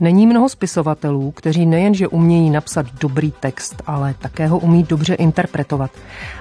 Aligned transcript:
Není 0.00 0.26
mnoho 0.26 0.48
spisovatelů, 0.48 1.30
kteří 1.30 1.66
nejenže 1.66 2.08
umějí 2.08 2.50
napsat 2.50 2.86
dobrý 3.00 3.32
text, 3.40 3.82
ale 3.86 4.14
také 4.18 4.46
ho 4.46 4.58
umí 4.58 4.82
dobře 4.82 5.14
interpretovat. 5.14 5.90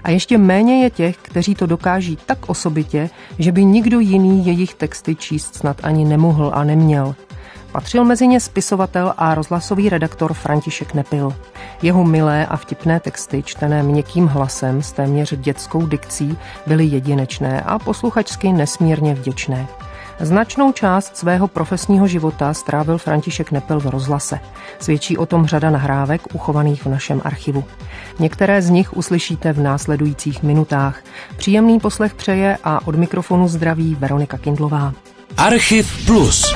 A 0.03 0.09
ještě 0.09 0.37
méně 0.37 0.83
je 0.83 0.89
těch, 0.89 1.17
kteří 1.17 1.55
to 1.55 1.65
dokáží 1.65 2.17
tak 2.25 2.49
osobitě, 2.49 3.09
že 3.39 3.51
by 3.51 3.65
nikdo 3.65 3.99
jiný 3.99 4.45
jejich 4.45 4.73
texty 4.73 5.15
číst 5.15 5.55
snad 5.55 5.77
ani 5.83 6.05
nemohl 6.05 6.51
a 6.53 6.63
neměl. 6.63 7.15
Patřil 7.71 8.05
mezi 8.05 8.27
ně 8.27 8.39
spisovatel 8.39 9.13
a 9.17 9.35
rozhlasový 9.35 9.89
redaktor 9.89 10.33
František 10.33 10.93
Nepil. 10.93 11.33
Jeho 11.81 12.03
milé 12.03 12.45
a 12.45 12.57
vtipné 12.57 12.99
texty, 12.99 13.43
čtené 13.43 13.83
měkkým 13.83 14.27
hlasem 14.27 14.81
s 14.81 14.91
téměř 14.91 15.33
dětskou 15.37 15.85
dikcí, 15.85 16.37
byly 16.67 16.85
jedinečné 16.85 17.61
a 17.61 17.79
posluchačsky 17.79 18.53
nesmírně 18.53 19.13
vděčné. 19.15 19.67
Značnou 20.19 20.71
část 20.71 21.17
svého 21.17 21.47
profesního 21.47 22.07
života 22.07 22.53
strávil 22.53 22.97
František 22.97 23.51
Nepil 23.51 23.79
v 23.79 23.85
rozhlase. 23.85 24.39
Svědčí 24.79 25.17
o 25.17 25.25
tom 25.25 25.45
řada 25.45 25.69
nahrávek 25.69 26.21
uchovaných 26.33 26.85
v 26.85 26.89
našem 26.89 27.21
archivu. 27.23 27.63
Některé 28.19 28.61
z 28.61 28.69
nich 28.69 28.97
uslyšíte 28.97 29.53
v 29.53 29.59
následujících 29.59 30.43
minutách. 30.43 31.01
Příjemný 31.37 31.79
poslech 31.79 32.13
přeje 32.13 32.57
a 32.63 32.87
od 32.87 32.95
mikrofonu 32.95 33.47
zdraví 33.47 33.95
Veronika 33.99 34.37
Kindlová. 34.37 34.93
Archiv 35.37 36.05
Plus. 36.05 36.53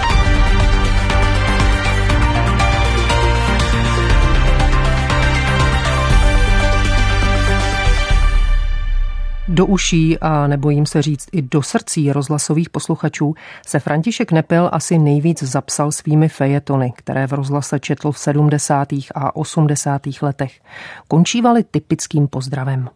Do 9.62 9.66
uší 9.66 10.20
a 10.20 10.48
nebojím 10.48 10.86
se 10.86 11.02
říct 11.02 11.28
i 11.32 11.42
do 11.42 11.62
srdcí 11.62 12.12
rozhlasových 12.12 12.70
posluchačů 12.70 13.34
se 13.68 13.80
František 13.80 14.32
Nepil 14.32 14.70
asi 14.74 14.98
nejvíc 14.98 15.44
zapsal 15.44 15.92
svými 15.92 16.30
fejetony, 16.30 16.94
které 16.96 17.28
v 17.28 17.34
rozhlase 17.34 17.80
četl 17.80 18.12
v 18.12 18.20
70. 18.20 18.88
a 19.16 19.36
80. 19.36 20.02
letech. 20.22 20.60
Končívaly 21.08 21.64
typickým 21.72 22.28
pozdravem. 22.28 22.90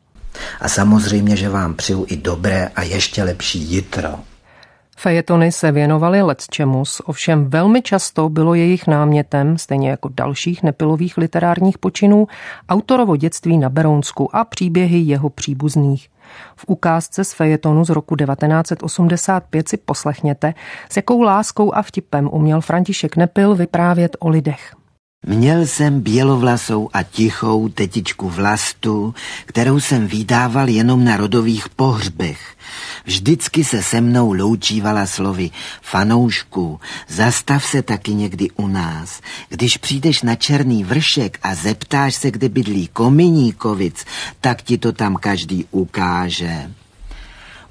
A 0.61 0.69
samozřejmě, 0.69 1.35
že 1.35 1.49
vám 1.49 1.73
přeju 1.73 2.05
i 2.09 2.17
dobré 2.17 2.67
a 2.75 2.81
ještě 2.81 3.23
lepší 3.23 3.59
jitro. 3.59 4.09
Fejetony 4.97 5.51
se 5.51 5.71
věnovaly 5.71 6.19
čemus, 6.49 7.01
ovšem 7.05 7.49
velmi 7.49 7.81
často 7.81 8.29
bylo 8.29 8.53
jejich 8.53 8.87
námětem, 8.87 9.57
stejně 9.57 9.89
jako 9.89 10.09
dalších 10.09 10.63
nepilových 10.63 11.17
literárních 11.17 11.77
počinů, 11.77 12.27
autorovo 12.69 13.15
dětství 13.15 13.57
na 13.57 13.69
Berounsku 13.69 14.35
a 14.35 14.43
příběhy 14.43 14.97
jeho 14.97 15.29
příbuzných. 15.29 16.14
V 16.55 16.65
ukázce 16.67 17.23
z 17.23 17.33
fejetonu 17.33 17.85
z 17.85 17.89
roku 17.89 18.15
1985 18.15 19.69
si 19.69 19.77
poslechněte, 19.77 20.53
s 20.89 20.97
jakou 20.97 21.21
láskou 21.21 21.75
a 21.75 21.81
vtipem 21.81 22.29
uměl 22.31 22.61
František 22.61 23.15
Nepil 23.15 23.55
vyprávět 23.55 24.17
o 24.19 24.29
lidech. 24.29 24.75
Měl 25.27 25.67
jsem 25.67 26.01
bělovlasou 26.01 26.89
a 26.93 27.03
tichou 27.03 27.69
tetičku 27.69 28.29
Vlastu, 28.29 29.15
kterou 29.45 29.79
jsem 29.79 30.07
vydával 30.07 30.69
jenom 30.69 31.03
na 31.03 31.17
rodových 31.17 31.69
pohřbech. 31.69 32.55
Vždycky 33.05 33.63
se 33.63 33.83
se 33.83 34.01
mnou 34.01 34.33
loučívala 34.33 35.05
slovy 35.05 35.49
fanoušku, 35.81 36.79
zastav 37.07 37.65
se 37.65 37.81
taky 37.81 38.13
někdy 38.13 38.47
u 38.55 38.67
nás. 38.67 39.21
Když 39.49 39.77
přijdeš 39.77 40.21
na 40.21 40.35
Černý 40.35 40.83
vršek 40.83 41.39
a 41.43 41.55
zeptáš 41.55 42.15
se, 42.15 42.31
kde 42.31 42.49
bydlí 42.49 42.87
Kominíkovic, 42.87 44.05
tak 44.41 44.61
ti 44.61 44.77
to 44.77 44.91
tam 44.91 45.15
každý 45.15 45.65
ukáže. 45.71 46.71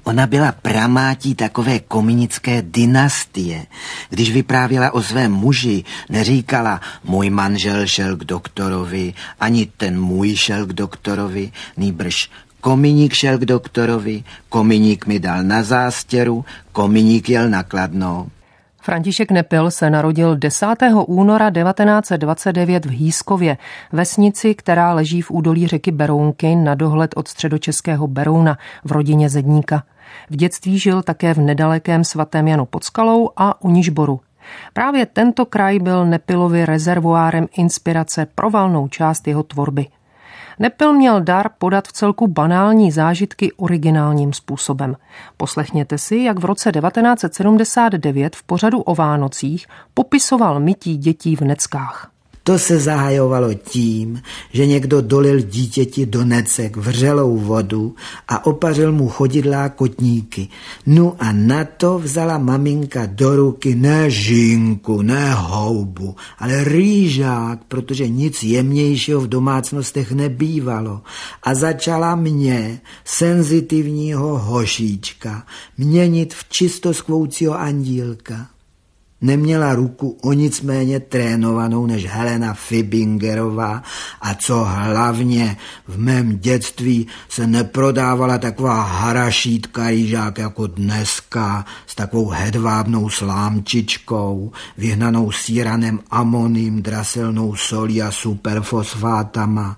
Ona 0.05 0.27
byla 0.27 0.51
pramátí 0.51 1.35
takové 1.35 1.79
kominické 1.79 2.61
dynastie. 2.61 3.65
Když 4.09 4.31
vyprávěla 4.31 4.93
o 4.93 5.01
svém 5.01 5.31
muži, 5.31 5.83
neříkala 6.09 6.81
můj 7.03 7.29
manžel 7.29 7.87
šel 7.87 8.17
k 8.17 8.23
doktorovi, 8.23 9.13
ani 9.39 9.65
ten 9.77 10.01
můj 10.01 10.35
šel 10.35 10.65
k 10.65 10.73
doktorovi, 10.73 11.51
nýbrž 11.77 12.29
Kominík 12.61 13.13
šel 13.13 13.37
k 13.37 13.45
doktorovi, 13.45 14.23
Kominík 14.49 15.05
mi 15.05 15.19
dal 15.19 15.43
na 15.43 15.63
zástěru, 15.63 16.45
Kominík 16.71 17.29
jel 17.29 17.49
na 17.49 17.63
Kladno. 17.63 18.27
František 18.81 19.31
Nepil 19.31 19.71
se 19.71 19.89
narodil 19.89 20.35
10. 20.35 20.65
února 21.05 21.51
1929 21.51 22.85
v 22.85 22.89
Hýskově, 22.89 23.57
vesnici, 23.91 24.55
která 24.55 24.93
leží 24.93 25.21
v 25.21 25.31
údolí 25.31 25.67
řeky 25.67 25.91
Berounky 25.91 26.55
na 26.55 26.75
dohled 26.75 27.11
od 27.15 27.27
středočeského 27.27 28.07
Berouna 28.07 28.57
v 28.83 28.91
rodině 28.91 29.29
Zedníka. 29.29 29.83
V 30.29 30.35
dětství 30.35 30.79
žil 30.79 31.03
také 31.03 31.33
v 31.33 31.37
nedalekém 31.37 32.03
svatém 32.03 32.47
Janu 32.47 32.65
pod 32.65 32.83
Skalou 32.83 33.29
a 33.37 33.61
u 33.61 33.69
Nižboru. 33.69 34.19
Právě 34.73 35.05
tento 35.05 35.45
kraj 35.45 35.79
byl 35.79 36.05
Nepilovi 36.05 36.65
rezervoárem 36.65 37.47
inspirace 37.57 38.27
pro 38.35 38.49
valnou 38.49 38.87
část 38.87 39.27
jeho 39.27 39.43
tvorby. 39.43 39.87
Nepil 40.59 40.93
měl 40.93 41.21
dar 41.21 41.49
podat 41.57 41.87
v 41.87 41.91
celku 41.91 42.27
banální 42.27 42.91
zážitky 42.91 43.51
originálním 43.51 44.33
způsobem. 44.33 44.95
Poslechněte 45.37 45.97
si, 45.97 46.17
jak 46.17 46.39
v 46.39 46.45
roce 46.45 46.71
1979 46.71 48.35
v 48.35 48.43
pořadu 48.43 48.81
o 48.81 48.95
Vánocích 48.95 49.67
popisoval 49.93 50.59
mytí 50.59 50.97
dětí 50.97 51.35
v 51.35 51.41
Neckách. 51.41 52.14
To 52.47 52.59
se 52.59 52.79
zahajovalo 52.79 53.53
tím, 53.53 54.21
že 54.53 54.65
někdo 54.65 55.01
dolil 55.01 55.39
dítěti 55.39 56.05
do 56.05 56.25
necek 56.25 56.77
vřelou 56.77 57.37
vodu 57.37 57.95
a 58.27 58.45
opařil 58.45 58.91
mu 58.91 59.09
chodidlá 59.09 59.69
kotníky. 59.69 60.47
No 60.85 61.15
a 61.19 61.31
na 61.31 61.65
to 61.65 61.99
vzala 61.99 62.37
maminka 62.37 63.05
do 63.05 63.35
ruky 63.35 63.75
ne 63.75 64.09
žínku, 64.09 65.01
ne 65.01 65.33
houbu, 65.33 66.15
ale 66.39 66.63
rýžák, 66.63 67.59
protože 67.67 68.07
nic 68.07 68.43
jemnějšího 68.43 69.21
v 69.21 69.27
domácnostech 69.27 70.11
nebývalo. 70.11 71.01
A 71.43 71.55
začala 71.55 72.15
mě, 72.15 72.81
senzitivního 73.05 74.39
hošíčka, 74.39 75.45
měnit 75.77 76.33
v 76.33 76.49
čistoskvoucího 76.49 77.59
andílka. 77.59 78.54
Neměla 79.21 79.75
ruku 79.75 80.17
o 80.21 80.33
nic 80.33 80.61
méně 80.61 80.99
trénovanou 80.99 81.85
než 81.85 82.05
Helena 82.05 82.53
Fibingerová 82.53 83.83
a 84.21 84.33
co 84.33 84.63
hlavně 84.63 85.57
v 85.87 85.97
mém 85.97 86.37
dětství 86.37 87.07
se 87.29 87.47
neprodávala 87.47 88.37
taková 88.37 88.83
harašítka 88.83 89.89
rýžák 89.89 90.37
jako 90.37 90.67
dneska 90.67 91.65
s 91.87 91.95
takovou 91.95 92.29
hedvábnou 92.29 93.09
slámčičkou, 93.09 94.51
vyhnanou 94.77 95.31
síranem 95.31 95.99
amoním, 96.11 96.81
draselnou 96.81 97.55
solí 97.55 98.01
a 98.01 98.11
superfosfátama. 98.11 99.77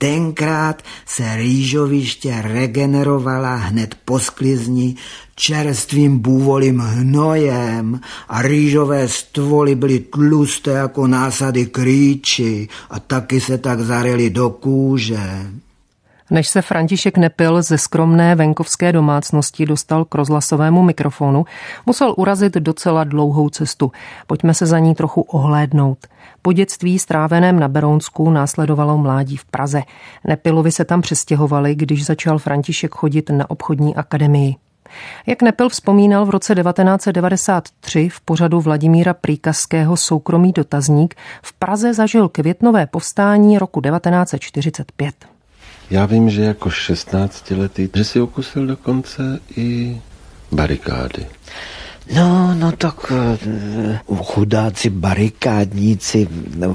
Tenkrát 0.00 0.82
se 1.06 1.36
rýžoviště 1.36 2.42
regenerovala 2.42 3.54
hned 3.54 3.94
po 4.04 4.18
sklizni 4.18 4.96
čerstvým 5.34 6.18
bůvolím 6.18 6.78
hnojem 6.78 8.00
a 8.28 8.42
rýžové 8.42 9.08
stvoly 9.08 9.74
byly 9.74 9.98
tlusté 9.98 10.70
jako 10.70 11.06
násady 11.06 11.66
krýči 11.66 12.68
a 12.90 13.00
taky 13.00 13.40
se 13.40 13.58
tak 13.58 13.80
zarily 13.80 14.30
do 14.30 14.50
kůže. 14.50 15.46
Než 16.30 16.48
se 16.48 16.62
František 16.62 17.18
Nepil 17.18 17.62
ze 17.62 17.78
skromné 17.78 18.34
venkovské 18.34 18.92
domácnosti 18.92 19.66
dostal 19.66 20.04
k 20.04 20.14
rozhlasovému 20.14 20.82
mikrofonu, 20.82 21.44
musel 21.86 22.14
urazit 22.16 22.54
docela 22.54 23.04
dlouhou 23.04 23.48
cestu. 23.48 23.92
Pojďme 24.26 24.54
se 24.54 24.66
za 24.66 24.78
ní 24.78 24.94
trochu 24.94 25.20
ohlédnout. 25.20 25.98
Po 26.42 26.52
dětství 26.52 26.98
stráveném 26.98 27.58
na 27.58 27.68
Berounsku 27.68 28.30
následovalo 28.30 28.98
mládí 28.98 29.36
v 29.36 29.44
Praze. 29.44 29.82
Nepilovi 30.24 30.72
se 30.72 30.84
tam 30.84 31.00
přestěhovali, 31.00 31.74
když 31.74 32.06
začal 32.06 32.38
František 32.38 32.94
chodit 32.94 33.30
na 33.30 33.50
obchodní 33.50 33.96
akademii. 33.96 34.54
Jak 35.26 35.42
Nepil 35.42 35.68
vzpomínal 35.68 36.26
v 36.26 36.30
roce 36.30 36.54
1993 36.54 38.08
v 38.08 38.20
pořadu 38.20 38.60
Vladimíra 38.60 39.14
Príkazského 39.14 39.96
soukromý 39.96 40.52
dotazník, 40.52 41.14
v 41.42 41.52
Praze 41.52 41.94
zažil 41.94 42.28
květnové 42.28 42.86
povstání 42.86 43.58
roku 43.58 43.80
1945. 43.80 45.39
Já 45.90 46.06
vím, 46.06 46.30
že 46.30 46.42
jako 46.42 46.70
16 46.70 47.50
letý, 47.50 47.88
že 47.94 48.04
si 48.04 48.20
okusil 48.20 48.66
dokonce 48.66 49.40
i 49.56 50.00
barikády. 50.52 51.26
No, 52.14 52.54
no 52.54 52.72
tak 52.72 53.12
eh, 53.12 54.00
chudáci 54.16 54.90
barikádníci, 54.90 56.28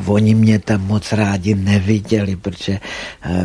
oni 0.05 0.35
mě 0.35 0.59
tam 0.59 0.87
moc 0.87 1.11
rádi 1.11 1.55
neviděli, 1.55 2.35
protože 2.35 2.79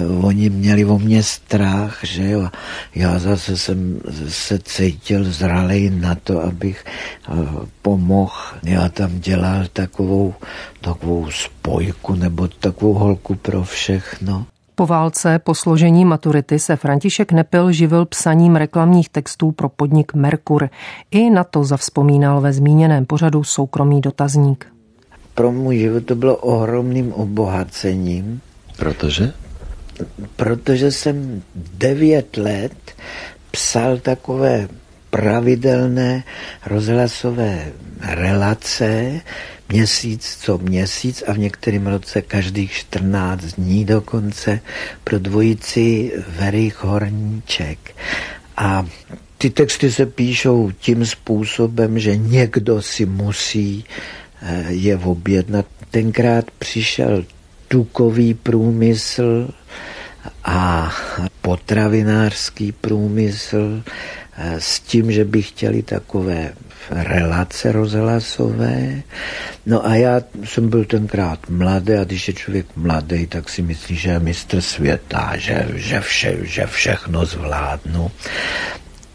uh, 0.08 0.24
oni 0.26 0.50
měli 0.50 0.84
o 0.84 0.98
mě 0.98 1.22
strach, 1.22 1.98
že 2.02 2.30
jo. 2.30 2.48
Já 2.94 3.18
zase 3.18 3.56
jsem 3.56 4.00
se 4.28 4.58
cítil 4.58 5.24
zralej 5.24 5.90
na 5.90 6.14
to, 6.14 6.42
abych 6.42 6.84
uh, 7.28 7.48
pomohl. 7.82 8.34
Já 8.62 8.88
tam 8.88 9.20
dělal 9.20 9.66
takovou, 9.72 10.34
takovou 10.80 11.30
spojku 11.30 12.14
nebo 12.14 12.48
takovou 12.48 12.94
holku 12.94 13.34
pro 13.34 13.64
všechno. 13.64 14.46
Po 14.80 14.86
válce, 14.86 15.38
po 15.38 15.54
složení 15.54 16.04
maturity 16.04 16.58
se 16.58 16.76
František 16.76 17.32
Nepil 17.32 17.72
živil 17.72 18.06
psaním 18.06 18.56
reklamních 18.56 19.08
textů 19.08 19.52
pro 19.52 19.68
podnik 19.68 20.14
Merkur. 20.14 20.70
I 21.10 21.30
na 21.30 21.44
to 21.44 21.64
zavzpomínal 21.64 22.40
ve 22.40 22.52
zmíněném 22.52 23.06
pořadu 23.06 23.44
soukromý 23.44 24.00
dotazník. 24.00 24.66
pro 25.34 25.52
můj 25.52 25.78
život 25.78 26.04
to 26.04 26.14
bylo 26.14 26.36
ohromným 26.36 27.12
obohacením. 27.12 28.40
Protože? 28.76 29.32
Protože 30.36 30.92
jsem 30.92 31.42
devět 31.78 32.36
let 32.36 32.92
psal 33.50 33.98
takové 33.98 34.68
pravidelné 35.10 36.24
rozhlasové 36.66 37.72
relace, 38.00 39.20
měsíc 39.68 40.38
co 40.40 40.58
měsíc 40.58 41.22
a 41.26 41.32
v 41.32 41.38
některém 41.38 41.86
roce 41.86 42.22
každých 42.22 42.72
14 42.72 43.44
dní 43.44 43.84
dokonce 43.84 44.60
pro 45.04 45.18
dvojici 45.18 46.12
Verich 46.28 46.84
Horníček. 46.84 47.78
A 48.56 48.86
ty 49.38 49.50
texty 49.50 49.92
se 49.92 50.06
píšou 50.06 50.70
tím 50.78 51.06
způsobem, 51.06 51.98
že 51.98 52.16
někdo 52.16 52.82
si 52.82 53.06
musí 53.06 53.84
eh, 54.42 54.64
je 54.68 54.96
objednat. 54.96 55.66
Tenkrát 55.90 56.50
přišel 56.58 57.24
tukový 57.68 58.34
průmysl 58.34 59.48
a 60.44 60.90
potravinářský 61.42 62.72
průmysl 62.72 63.82
s 64.58 64.80
tím, 64.80 65.12
že 65.12 65.24
by 65.24 65.42
chtěli 65.42 65.82
takové 65.82 66.52
relace 66.90 67.72
rozhlasové. 67.72 69.02
No 69.66 69.86
a 69.86 69.94
já 69.94 70.22
jsem 70.44 70.68
byl 70.68 70.84
tenkrát 70.84 71.50
mladý 71.50 71.92
a 71.92 72.04
když 72.04 72.28
je 72.28 72.34
člověk 72.34 72.66
mladý, 72.76 73.26
tak 73.26 73.48
si 73.48 73.62
myslí, 73.62 73.96
že 73.96 74.10
je 74.10 74.20
mistr 74.20 74.60
světa, 74.60 75.32
že, 75.36 75.68
že, 75.74 76.00
vše, 76.00 76.36
že 76.42 76.66
všechno 76.66 77.26
zvládnu 77.26 78.10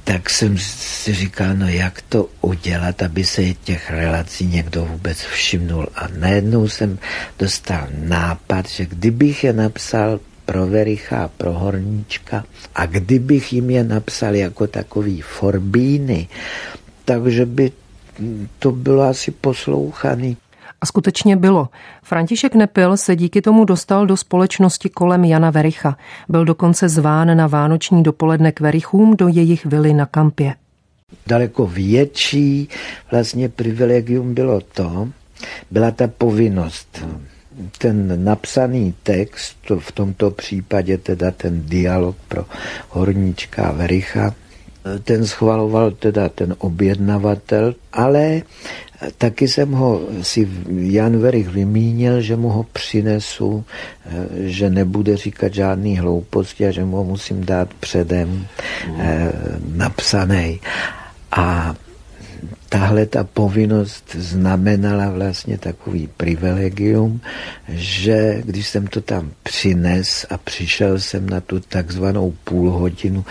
tak 0.06 0.30
jsem 0.30 0.58
si 0.58 1.14
říkal, 1.14 1.56
no 1.56 1.68
jak 1.68 2.02
to 2.02 2.30
udělat, 2.42 3.02
aby 3.02 3.24
se 3.24 3.54
těch 3.54 3.92
relací 3.92 4.46
někdo 4.46 4.86
vůbec 4.86 5.18
všimnul. 5.18 5.88
A 5.96 6.08
najednou 6.18 6.68
jsem 6.68 7.00
dostal 7.40 7.88
nápad, 7.92 8.70
že 8.70 8.86
kdybych 8.86 9.44
je 9.44 9.54
napsal 9.54 10.20
pro 10.46 10.68
Vericha 10.68 11.24
a 11.24 11.28
pro 11.28 11.54
Horníčka 11.54 12.44
a 12.76 12.86
kdybych 12.86 13.54
jim 13.54 13.70
je 13.70 13.84
napsal 13.84 14.36
jako 14.36 14.68
takový 14.68 15.22
forbíny, 15.22 16.28
takže 17.06 17.46
by 17.46 17.72
to 18.60 18.72
bylo 18.72 19.04
asi 19.04 19.32
poslouchaný. 19.32 20.38
A 20.82 20.86
skutečně 20.86 21.36
bylo. 21.36 21.70
František 22.04 22.56
Nepil 22.56 22.98
se 22.98 23.16
díky 23.16 23.42
tomu 23.42 23.66
dostal 23.66 24.06
do 24.06 24.18
společnosti 24.18 24.90
kolem 24.90 25.24
Jana 25.24 25.50
Vericha. 25.50 25.98
Byl 26.30 26.46
dokonce 26.46 26.90
zván 26.90 27.38
na 27.38 27.48
vánoční 27.48 28.04
dopoledne 28.04 28.52
k 28.52 28.60
Verichům 28.60 29.16
do 29.16 29.28
jejich 29.28 29.66
vily 29.66 29.94
na 29.94 30.06
kampě. 30.06 30.56
Daleko 31.28 31.68
větší 31.68 32.70
vlastně 33.12 33.50
privilegium 33.50 34.34
bylo 34.34 34.62
to, 34.62 35.10
byla 35.72 35.92
ta 35.92 36.08
povinnost 36.08 37.06
ten 37.78 38.24
napsaný 38.24 38.94
text, 39.04 39.58
v 39.80 39.92
tomto 39.92 40.32
případě 40.32 40.98
teda 40.98 41.32
ten 41.32 41.62
dialog 41.66 42.16
pro 42.28 42.46
Horníčka 42.90 43.68
a 43.68 43.72
Vericha, 43.72 44.36
ten 45.04 45.26
schvaloval 45.26 45.92
teda 45.92 46.30
ten 46.30 46.56
objednavatel, 46.58 47.76
ale 47.94 48.42
taky 49.18 49.48
jsem 49.48 49.72
ho 49.72 50.02
si 50.22 50.50
Jan 50.70 51.20
Verich 51.20 51.50
vymínil, 51.50 52.22
že 52.22 52.36
mu 52.36 52.50
ho 52.50 52.64
přinesu, 52.64 53.66
že 54.40 54.70
nebude 54.70 55.18
říkat 55.18 55.54
žádný 55.54 55.98
hlouposti 55.98 56.68
a 56.68 56.72
že 56.72 56.86
mu 56.86 56.98
ho 56.98 57.04
musím 57.04 57.46
dát 57.46 57.74
předem 57.74 58.48
eh, 58.98 59.32
napsaný. 59.76 60.60
A 61.32 61.76
tahle 62.70 63.06
ta 63.06 63.24
povinnost 63.24 64.16
znamenala 64.16 65.10
vlastně 65.10 65.58
takový 65.58 66.10
privilegium, 66.18 67.22
že 67.70 68.42
když 68.46 68.68
jsem 68.68 68.88
to 68.88 69.02
tam 69.02 69.32
přines 69.44 70.26
a 70.30 70.38
přišel 70.38 71.00
jsem 71.00 71.30
na 71.30 71.42
tu 71.42 71.60
takzvanou 71.60 72.34
půl 72.44 72.72
hodinu, 72.72 73.26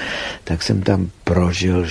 tak 0.44 0.62
jsem 0.62 0.82
tam 0.82 1.10
prožil 1.25 1.84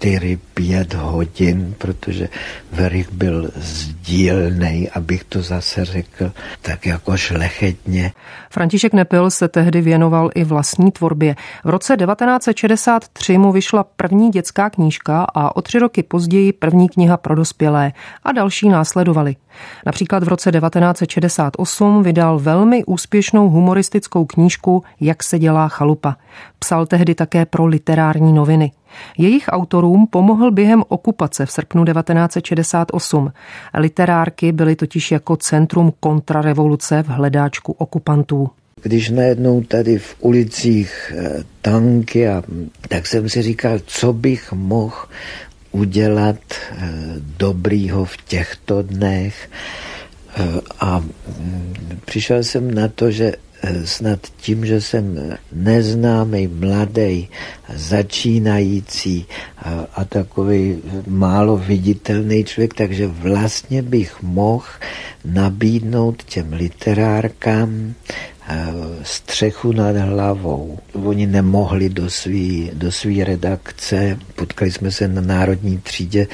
4-5 0.00 0.96
hodin, 0.96 1.74
protože 1.78 2.28
Verich 2.72 3.12
byl 3.12 3.50
sdílnej, 3.56 4.90
abych 4.94 5.24
to 5.24 5.42
zase 5.42 5.84
řekl, 5.84 6.32
tak 6.62 6.86
jako 6.86 7.16
šlechetně. 7.16 8.12
František 8.50 8.92
Nepil 8.92 9.30
se 9.30 9.48
tehdy 9.48 9.80
věnoval 9.80 10.30
i 10.34 10.44
vlastní 10.44 10.92
tvorbě. 10.92 11.36
V 11.64 11.68
roce 11.68 11.96
1963 11.96 13.38
mu 13.38 13.52
vyšla 13.52 13.84
první 13.84 14.30
dětská 14.30 14.70
knížka 14.70 15.26
a 15.34 15.56
o 15.56 15.62
tři 15.62 15.78
roky 15.78 16.02
později 16.02 16.52
první 16.52 16.88
kniha 16.88 17.16
pro 17.16 17.34
dospělé 17.34 17.92
a 18.24 18.32
další 18.32 18.68
následovaly. 18.68 19.36
Například 19.86 20.24
v 20.24 20.28
roce 20.28 20.52
1968 20.52 22.02
vydal 22.02 22.38
velmi 22.38 22.84
úspěšnou 22.84 23.48
humoristickou 23.48 24.24
knížku 24.24 24.84
Jak 25.00 25.22
se 25.22 25.38
dělá 25.38 25.68
chalupa. 25.68 26.16
Psal 26.58 26.86
tehdy 26.86 27.14
také 27.14 27.46
pro 27.46 27.66
literární 27.66 28.32
noviny. 28.32 28.72
Jejich 29.18 29.44
autorům 29.48 30.06
pomohl 30.06 30.50
během 30.50 30.84
okupace 30.88 31.46
v 31.46 31.50
srpnu 31.50 31.84
1968. 31.84 33.32
Literárky 33.74 34.52
byly 34.52 34.76
totiž 34.76 35.10
jako 35.10 35.36
centrum 35.36 35.92
kontrarevoluce 36.00 37.02
v 37.02 37.08
hledáčku 37.08 37.72
okupantů. 37.72 38.50
Když 38.82 39.10
najednou 39.10 39.60
tady 39.60 39.98
v 39.98 40.16
ulicích 40.18 41.12
eh, 41.16 41.44
tanky, 41.62 42.28
a, 42.28 42.42
tak 42.88 43.06
jsem 43.06 43.28
si 43.28 43.42
říkal, 43.42 43.78
co 43.86 44.12
bych 44.12 44.52
mohl 44.52 44.96
udělat 45.72 46.38
eh, 46.50 46.88
dobrýho 47.38 48.04
v 48.04 48.16
těchto 48.16 48.82
dnech. 48.82 49.50
Eh, 50.38 50.60
a 50.80 50.98
mm, 50.98 51.74
přišel 52.04 52.44
jsem 52.44 52.74
na 52.74 52.88
to, 52.88 53.10
že 53.10 53.32
eh, 53.62 53.86
snad 53.86 54.18
tím, 54.36 54.66
že 54.66 54.80
jsem 54.80 55.34
neznámý, 55.52 56.46
mladý, 56.46 57.28
začínající 57.74 59.26
a, 59.58 59.86
a 59.94 60.04
takový 60.04 60.78
málo 61.06 61.56
viditelný 61.56 62.44
člověk, 62.44 62.74
takže 62.74 63.06
vlastně 63.06 63.82
bych 63.82 64.22
mohl 64.22 64.66
nabídnout 65.24 66.22
těm 66.22 66.52
literárkám 66.52 67.94
střechu 69.02 69.72
nad 69.72 69.96
hlavou. 69.96 70.78
Oni 71.04 71.26
nemohli 71.26 71.88
do 71.88 72.10
své 72.10 72.72
do 72.72 72.92
svý 72.92 73.24
redakce. 73.24 74.18
Potkali 74.34 74.72
jsme 74.72 74.90
se 74.90 75.08
na 75.08 75.20
Národní 75.20 75.78
třídě 75.78 76.26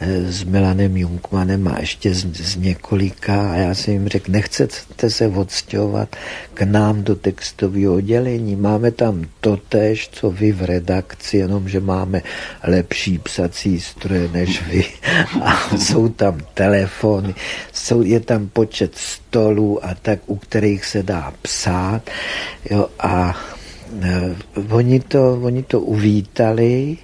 eh, 0.00 0.32
s 0.32 0.44
Milanem 0.44 0.96
Junkmanem 0.96 1.68
a 1.68 1.80
ještě 1.80 2.14
z, 2.14 2.36
z 2.36 2.56
několika 2.56 3.50
a 3.50 3.54
já 3.54 3.74
jsem 3.74 3.94
jim 3.94 4.08
řekl, 4.08 4.32
nechcete 4.32 5.10
se 5.10 5.28
odstěhovat 5.28 6.16
k 6.54 6.62
nám 6.62 7.02
do 7.02 7.16
textového 7.16 7.94
oddělení. 7.94 8.56
Máme 8.56 8.90
tam 8.90 9.24
totéž, 9.40 10.08
co 10.12 10.30
vy 10.30 10.52
v 10.52 10.62
redakci, 10.62 11.36
jenom 11.36 11.68
že 11.68 11.80
máme 11.80 12.22
lepší 12.64 13.18
psací 13.18 13.80
stroje 13.80 14.28
než 14.32 14.62
vy. 14.66 14.84
A 15.42 15.76
jsou 15.76 16.08
tam 16.08 16.40
telefony, 16.54 17.34
jsou, 17.72 18.02
je 18.02 18.20
tam 18.20 18.48
počet 18.48 18.96
stolů 19.28 19.84
a 19.84 19.94
tak, 20.02 20.18
u 20.26 20.36
kterých 20.36 20.84
se 20.84 21.02
dá 21.02 21.32
psát. 21.42 22.02
Jo, 22.70 22.86
a 22.98 23.36
e, 24.02 24.34
oni 24.70 25.00
to, 25.00 25.40
oni 25.42 25.62
to 25.62 25.80
uvítali 25.80 26.96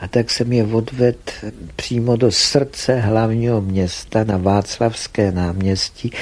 a 0.00 0.08
tak 0.08 0.30
jsem 0.30 0.52
je 0.52 0.64
odved 0.64 1.32
přímo 1.76 2.16
do 2.16 2.32
srdce 2.32 3.00
hlavního 3.00 3.60
města 3.60 4.24
na 4.24 4.36
Václavské 4.36 5.32
náměstí. 5.32 6.12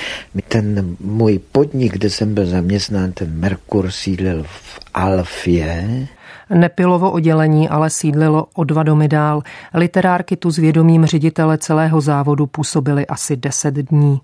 Ten 0.49 0.97
můj 1.01 1.41
podnik, 1.53 1.93
kde 1.93 2.11
jsem 2.11 2.35
byl 2.35 2.47
zaměstnán, 2.47 3.13
ten 3.13 3.39
Merkur 3.39 3.91
sídlil 3.91 4.43
v 4.43 4.81
Alfě. 4.95 6.09
Nepilovo 6.55 7.11
oddělení 7.11 7.69
ale 7.69 7.91
sídlilo 7.91 8.47
o 8.55 8.65
dva 8.65 8.83
domy 8.83 9.09
dál. 9.09 9.43
Literárky 9.75 10.37
tu 10.37 10.51
s 10.51 10.59
vědomím 10.59 11.07
ředitele 11.07 11.59
celého 11.59 12.01
závodu 12.01 12.47
působily 12.47 13.07
asi 13.07 13.37
deset 13.37 13.75
dní. 13.75 14.21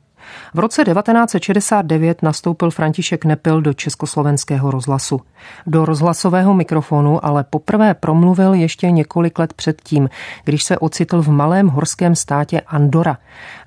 V 0.55 0.59
roce 0.59 0.85
1969 0.85 2.23
nastoupil 2.23 2.71
František 2.71 3.25
Nepil 3.25 3.61
do 3.61 3.75
Československého 3.75 4.71
rozhlasu. 4.71 5.21
Do 5.67 5.85
rozhlasového 5.85 6.55
mikrofonu 6.55 7.25
ale 7.27 7.45
poprvé 7.45 7.95
promluvil 7.95 8.55
ještě 8.55 8.91
několik 8.91 9.39
let 9.39 9.53
předtím, 9.53 10.11
když 10.45 10.65
se 10.65 10.79
ocitl 10.79 11.23
v 11.23 11.29
malém 11.29 11.69
horském 11.69 12.15
státě 12.15 12.61
Andora. 12.61 13.19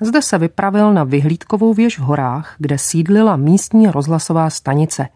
Zde 0.01 0.21
se 0.21 0.37
vypravil 0.37 0.93
na 0.93 1.03
vyhlídkovou 1.03 1.73
věž 1.73 1.99
v 1.99 2.01
horách, 2.01 2.55
kde 2.57 2.77
sídlila 2.77 3.35
místní 3.35 3.87
rozhlasová 3.87 4.49
stanice. 4.49 5.07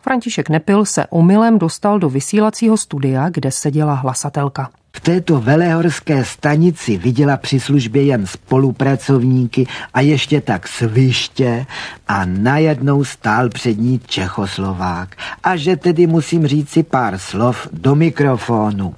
František 0.00 0.48
Nepil 0.48 0.84
se 0.84 1.06
omylem 1.06 1.58
dostal 1.58 1.98
do 1.98 2.10
vysílacího 2.10 2.76
studia, 2.76 3.28
kde 3.28 3.50
seděla 3.50 3.94
hlasatelka. 3.94 4.70
V 4.92 5.00
této 5.00 5.40
velehorské 5.40 6.24
stanici 6.24 6.98
viděla 6.98 7.36
při 7.36 7.60
službě 7.60 8.02
jen 8.04 8.26
spolupracovníky 8.26 9.66
a 9.94 10.00
ještě 10.00 10.40
tak 10.40 10.68
sviště 10.68 11.66
a 12.08 12.24
najednou 12.24 13.04
stál 13.04 13.48
před 13.48 13.78
ní 13.78 14.00
Čechoslovák. 14.06 15.16
A 15.42 15.56
že 15.56 15.76
tedy 15.76 16.06
musím 16.06 16.46
říci 16.46 16.82
pár 16.82 17.18
slov 17.18 17.68
do 17.72 17.94
mikrofonu. 17.94 18.94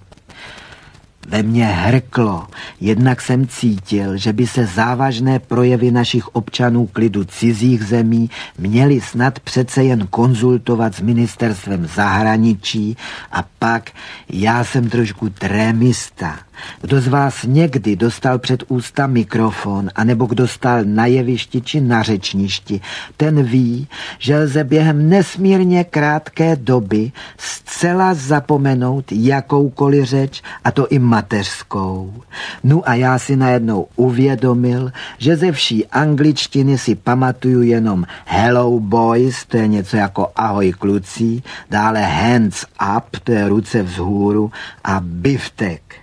Ve 1.29 1.43
mně 1.43 1.67
hrklo, 1.67 2.47
jednak 2.81 3.21
jsem 3.21 3.47
cítil, 3.47 4.17
že 4.17 4.33
by 4.33 4.47
se 4.47 4.67
závažné 4.67 5.39
projevy 5.39 5.91
našich 5.91 6.29
občanů 6.29 6.87
klidu 6.87 7.25
cizích 7.25 7.85
zemí 7.85 8.31
měly 8.59 9.01
snad 9.01 9.41
přece 9.41 9.85
jen 9.85 10.07
konzultovat 10.07 10.95
s 10.95 11.01
ministerstvem 11.01 11.87
zahraničí 11.87 12.97
a 13.33 13.45
pak 13.59 13.91
já 14.29 14.65
jsem 14.65 14.91
trošku 14.91 15.31
trémista. 15.31 16.39
Kdo 16.81 17.01
z 17.01 17.09
vás 17.09 17.45
někdy 17.45 17.97
dostal 17.97 18.39
před 18.39 18.65
ústa 18.69 19.07
mikrofon, 19.07 19.91
anebo 19.95 20.27
kdo 20.27 20.49
stál 20.49 20.85
na 20.85 21.07
jevišti 21.07 21.61
či 21.61 21.81
na 21.81 22.03
řečništi, 22.03 22.81
ten 23.17 23.43
ví, 23.43 23.89
že 24.19 24.39
lze 24.39 24.65
během 24.65 25.09
nesmírně 25.09 25.85
krátké 25.85 26.57
doby 26.57 27.13
zcela 27.39 28.15
zapomenout 28.15 29.05
jakoukoliv 29.13 30.05
řeč, 30.05 30.43
a 30.65 30.71
to 30.71 30.89
i 30.89 30.99
mateřskou. 30.99 32.23
No 32.65 32.83
a 32.85 32.95
já 32.95 33.19
si 33.19 33.37
najednou 33.37 33.87
uvědomil, 33.97 34.93
že 35.19 35.37
ze 35.37 35.53
vší 35.53 35.87
angličtiny 35.87 36.79
si 36.79 36.95
pamatuju 36.95 37.63
jenom 37.63 38.07
hello 38.25 38.81
boys, 38.81 39.45
to 39.45 39.57
je 39.57 39.69
něco 39.69 39.97
jako 39.97 40.33
ahoj 40.37 40.73
kluci, 40.73 41.43
dále 41.71 42.03
hands 42.03 42.65
up, 42.97 43.21
to 43.25 43.33
je 43.33 43.49
ruce 43.49 43.83
vzhůru 43.83 44.51
a 44.85 45.01
biftek. 45.01 46.02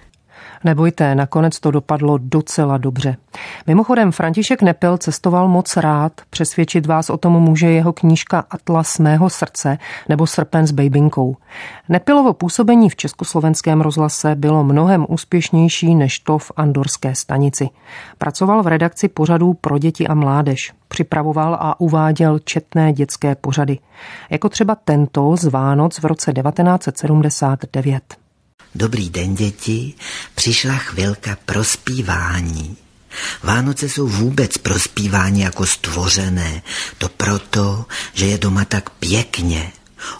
Nebojte, 0.64 1.16
nakonec 1.16 1.60
to 1.60 1.72
dopadlo 1.72 2.18
docela 2.18 2.78
dobře. 2.78 3.16
Mimochodem, 3.68 4.12
František 4.12 4.62
Nepil 4.62 4.98
cestoval 4.98 5.48
moc 5.48 5.78
rád, 5.78 6.14
přesvědčit 6.30 6.86
vás 6.86 7.10
o 7.10 7.18
tom 7.18 7.34
může 7.34 7.68
jeho 7.68 7.94
knížka 7.94 8.46
Atlas 8.50 9.00
mého 9.00 9.30
srdce 9.30 9.78
nebo 10.10 10.28
Srpen 10.28 10.68
s 10.68 10.72
bejbinkou. 10.72 11.38
Nepilovo 11.90 12.34
působení 12.34 12.90
v 12.90 12.96
československém 12.96 13.82
rozhlase 13.82 14.36
bylo 14.36 14.64
mnohem 14.64 15.06
úspěšnější 15.10 15.96
než 15.96 16.20
to 16.20 16.38
v 16.38 16.52
Andorské 16.58 17.16
stanici. 17.16 17.70
Pracoval 18.18 18.64
v 18.64 18.68
redakci 18.68 19.08
pořadů 19.08 19.54
pro 19.54 19.78
děti 19.78 20.08
a 20.08 20.14
mládež. 20.14 20.74
Připravoval 20.88 21.58
a 21.60 21.80
uváděl 21.80 22.40
četné 22.40 22.94
dětské 22.94 23.36
pořady, 23.36 23.80
jako 24.30 24.50
třeba 24.50 24.76
tento 24.76 25.36
z 25.36 25.46
Vánoc 25.46 26.00
v 26.00 26.06
roce 26.06 26.34
1979. 26.34 28.29
Dobrý 28.76 29.10
den, 29.10 29.36
děti. 29.36 29.94
Přišla 30.36 30.78
chvilka 30.78 31.38
pro 31.46 31.64
zpívání. 31.64 32.78
Vánoce 33.44 33.90
jsou 33.90 34.08
vůbec 34.08 34.58
pro 34.58 34.80
zpívání 34.80 35.42
jako 35.42 35.66
stvořené. 35.66 36.62
To 36.98 37.10
proto, 37.10 37.86
že 38.14 38.26
je 38.26 38.38
doma 38.38 38.66
tak 38.66 38.90
pěkně. 38.90 39.72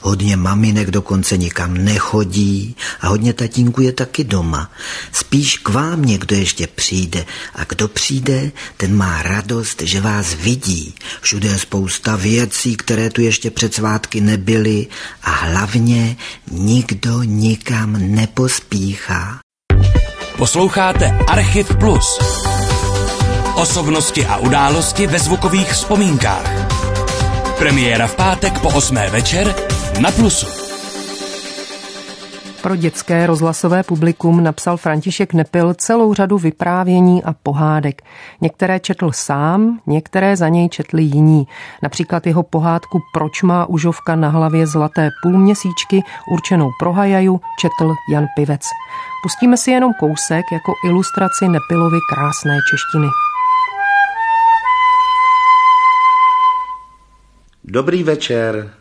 Hodně 0.02 0.36
maminek 0.36 0.92
dokonce 0.92 1.38
nikam 1.38 1.74
nechodí 1.74 2.76
a 3.02 3.08
hodně 3.08 3.34
tatínku 3.34 3.82
je 3.82 3.92
taky 3.92 4.24
doma. 4.24 4.72
Spíš 5.12 5.58
k 5.58 5.70
vám 5.70 6.02
někdo 6.02 6.36
ještě 6.36 6.68
přijde 6.68 7.26
a 7.56 7.64
kdo 7.64 7.88
přijde, 7.88 8.52
ten 8.78 8.96
má 8.96 9.22
radost, 9.22 9.82
že 9.82 10.02
vás 10.02 10.34
vidí. 10.34 10.94
Všude 11.22 11.48
je 11.50 11.60
spousta 11.60 12.16
věcí, 12.16 12.76
které 12.76 13.10
tu 13.10 13.22
ještě 13.22 13.52
před 13.52 13.74
svátky 13.74 14.22
nebyly 14.22 14.88
a 15.24 15.32
hlavně 15.32 16.18
nikdo 16.52 17.24
nikam 17.24 18.16
nepospíchá. 18.16 19.40
Posloucháte 20.38 21.18
Archiv 21.28 21.76
Plus. 21.80 22.20
Osobnosti 23.56 24.26
a 24.26 24.38
události 24.38 25.08
ve 25.08 25.20
zvukových 25.20 25.72
vzpomínkách. 25.72 26.69
Premiéra 27.60 28.08
v 28.08 28.16
pátek 28.16 28.60
po 28.64 28.72
8. 28.72 28.96
večer 29.12 29.56
na 30.00 30.12
Plusu. 30.12 30.48
Pro 32.64 32.76
dětské 32.76 33.28
rozhlasové 33.28 33.84
publikum 33.84 34.44
napsal 34.44 34.78
František 34.78 35.34
Nepil 35.34 35.74
celou 35.74 36.14
řadu 36.14 36.38
vyprávění 36.38 37.24
a 37.24 37.34
pohádek. 37.34 38.02
Některé 38.42 38.80
četl 38.80 39.12
sám, 39.12 39.80
některé 39.88 40.38
za 40.38 40.48
něj 40.48 40.70
četli 40.70 41.04
jiní. 41.04 41.48
Například 41.84 42.28
jeho 42.28 42.44
pohádku 42.44 43.00
Proč 43.14 43.44
má 43.44 43.66
užovka 43.66 44.16
na 44.16 44.30
hlavě 44.30 44.68
zlaté 44.68 45.10
půlměsíčky 45.24 46.04
určenou 46.32 46.70
pro 46.80 46.94
Hajaju 46.94 47.42
četl 47.60 47.94
Jan 48.12 48.26
Pivec. 48.36 48.62
Pustíme 49.24 49.58
si 49.58 49.72
jenom 49.72 49.92
kousek 50.00 50.46
jako 50.52 50.74
ilustraci 50.86 51.48
Nepilovy 51.48 51.98
krásné 52.14 52.58
češtiny. 52.72 53.08
Dobrý 57.72 58.04
večer. 58.04 58.74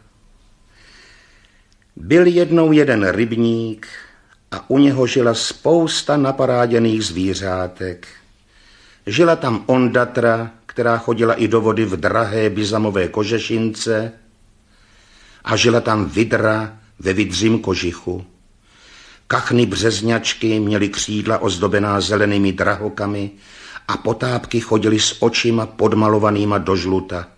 Byl 1.97 2.26
jednou 2.26 2.73
jeden 2.73 3.09
rybník 3.09 3.87
a 4.50 4.71
u 4.71 4.78
něho 4.78 5.07
žila 5.07 5.35
spousta 5.35 6.16
naparáděných 6.16 7.04
zvířátek. 7.04 8.09
Žila 9.07 9.37
tam 9.37 9.64
ondatra, 9.66 10.50
která 10.66 10.99
chodila 10.99 11.35
i 11.35 11.49
do 11.49 11.61
vody 11.61 11.85
v 11.85 11.97
drahé 11.97 12.50
bizamové 12.50 13.09
kožešince 13.09 14.12
a 15.45 15.57
žila 15.57 15.80
tam 15.80 16.04
vidra 16.04 16.78
ve 16.99 17.12
vidřím 17.12 17.59
kožichu. 17.59 18.25
Kachny 19.26 19.66
březňačky 19.66 20.61
měly 20.61 20.88
křídla 20.88 21.38
ozdobená 21.38 22.00
zelenými 22.00 22.52
drahokami 22.52 23.30
a 23.88 23.97
potápky 23.97 24.61
chodily 24.61 25.00
s 25.00 25.23
očima 25.23 25.66
podmalovanýma 25.66 26.59
do 26.59 26.76
žluta. 26.76 27.38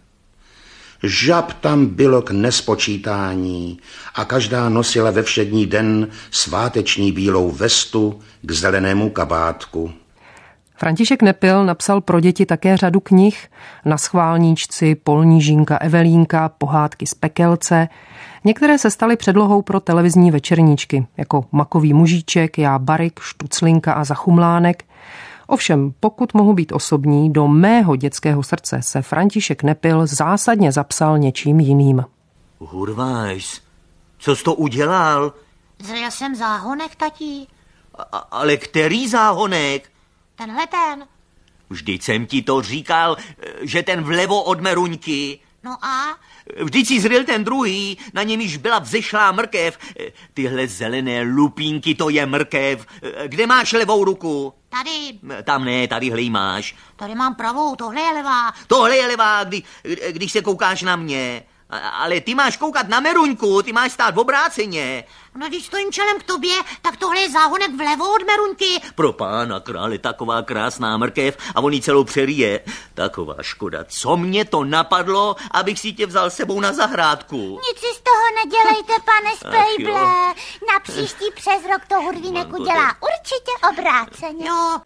Žab 1.02 1.52
tam 1.52 1.86
bylo 1.86 2.22
k 2.22 2.30
nespočítání 2.30 3.78
a 4.14 4.24
každá 4.24 4.68
nosila 4.68 5.10
ve 5.10 5.22
všední 5.22 5.66
den 5.66 6.08
sváteční 6.30 7.12
bílou 7.12 7.50
vestu 7.50 8.20
k 8.42 8.52
zelenému 8.52 9.10
kabátku. 9.10 9.92
František 10.76 11.22
Nepil 11.22 11.64
napsal 11.64 12.00
pro 12.00 12.20
děti 12.20 12.46
také 12.46 12.76
řadu 12.76 13.00
knih 13.00 13.48
na 13.84 13.98
schválníčci, 13.98 14.94
Polnížinka, 14.94 15.76
Evelínka, 15.76 16.48
pohádky 16.48 17.06
z 17.06 17.14
pekelce. 17.14 17.88
Některé 18.44 18.78
se 18.78 18.90
staly 18.90 19.16
předlohou 19.16 19.62
pro 19.62 19.80
televizní 19.80 20.30
večerníčky, 20.30 21.06
jako 21.16 21.44
Makový 21.52 21.92
mužíček, 21.94 22.58
Já 22.58 22.78
Barik, 22.78 23.20
Štuclinka 23.20 23.92
a 23.92 24.04
Zachumlánek. 24.04 24.84
Ovšem, 25.50 25.94
pokud 26.00 26.34
mohu 26.34 26.52
být 26.54 26.72
osobní, 26.72 27.32
do 27.32 27.48
mého 27.48 27.96
dětského 27.96 28.42
srdce 28.42 28.82
se 28.82 29.02
František 29.02 29.62
Nepil 29.62 30.06
zásadně 30.06 30.72
zapsal 30.72 31.18
něčím 31.18 31.60
jiným. 31.60 32.04
Hurvajs, 32.58 33.60
co 34.18 34.36
jsi 34.36 34.44
to 34.44 34.54
udělal? 34.54 35.32
Zrejl 35.78 36.10
jsem 36.10 36.34
záhonek, 36.34 36.94
tatí. 36.94 37.48
A, 38.12 38.18
ale 38.18 38.56
který 38.56 39.08
záhonek? 39.08 39.90
Tenhle 40.34 40.66
ten. 40.66 41.06
Vždyť 41.70 42.02
jsem 42.02 42.26
ti 42.26 42.42
to 42.42 42.62
říkal, 42.62 43.16
že 43.60 43.82
ten 43.82 44.02
vlevo 44.02 44.42
od 44.42 44.60
Meruňky. 44.60 45.38
No 45.62 45.76
a? 45.84 46.16
Vždyť 46.64 46.86
si 46.86 47.00
zryl 47.00 47.24
ten 47.24 47.44
druhý, 47.44 47.98
na 48.14 48.22
něm 48.22 48.40
již 48.40 48.56
byla 48.56 48.78
vzešlá 48.78 49.32
mrkev. 49.32 49.78
Tyhle 50.34 50.66
zelené 50.66 51.22
lupínky, 51.22 51.94
to 51.94 52.08
je 52.08 52.26
mrkev. 52.26 52.86
Kde 53.26 53.46
máš 53.46 53.72
levou 53.72 54.04
ruku? 54.04 54.54
Tady. 54.68 55.18
Tam 55.44 55.64
ne, 55.64 55.88
tady 55.88 56.30
máš. 56.30 56.74
Tady 56.96 57.14
mám 57.14 57.34
pravou, 57.34 57.76
tohle 57.76 58.00
je 58.00 58.12
levá. 58.12 58.52
Tohle 58.66 58.96
je 58.96 59.06
levá, 59.06 59.44
kdy, 59.44 59.62
když 60.10 60.32
se 60.32 60.42
koukáš 60.42 60.82
na 60.82 60.96
mě. 60.96 61.42
Ale 61.92 62.20
ty 62.20 62.34
máš 62.34 62.56
koukat 62.56 62.88
na 62.88 63.00
Meruňku, 63.00 63.62
ty 63.62 63.72
máš 63.72 63.92
stát 63.92 64.14
v 64.14 64.18
obráceně. 64.18 65.04
No 65.34 65.48
když 65.48 65.66
stojím 65.66 65.92
čelem 65.92 66.18
k 66.18 66.22
tobě, 66.22 66.54
tak 66.82 66.96
tohle 66.96 67.20
je 67.20 67.30
záhonek 67.30 67.70
vlevo 67.76 68.14
od 68.14 68.26
Meruňky. 68.26 68.80
Pro 68.94 69.12
pána 69.12 69.60
krále, 69.60 69.98
taková 69.98 70.42
krásná 70.42 70.96
mrkev 70.96 71.36
a 71.54 71.60
on 71.60 71.80
celou 71.80 72.04
přerije. 72.04 72.60
Taková 72.94 73.34
škoda, 73.40 73.84
co 73.88 74.16
mě 74.16 74.44
to 74.44 74.64
napadlo, 74.64 75.36
abych 75.50 75.78
si 75.78 75.92
tě 75.92 76.06
vzal 76.06 76.30
sebou 76.30 76.60
na 76.60 76.72
zahrádku. 76.72 77.36
Nic 77.36 77.78
si 77.78 77.94
z 77.94 78.00
toho 78.00 78.24
nedělejte, 78.44 78.92
pane 79.04 79.36
Spejble. 79.36 80.00
Na 80.72 80.80
příští 80.82 81.24
přes 81.34 81.62
rok 81.72 81.82
to 81.88 81.94
Hurvínek 81.94 82.52
udělá 82.52 82.94
určitě 83.02 83.68
obráceně. 83.70 84.48
No. 84.48 84.82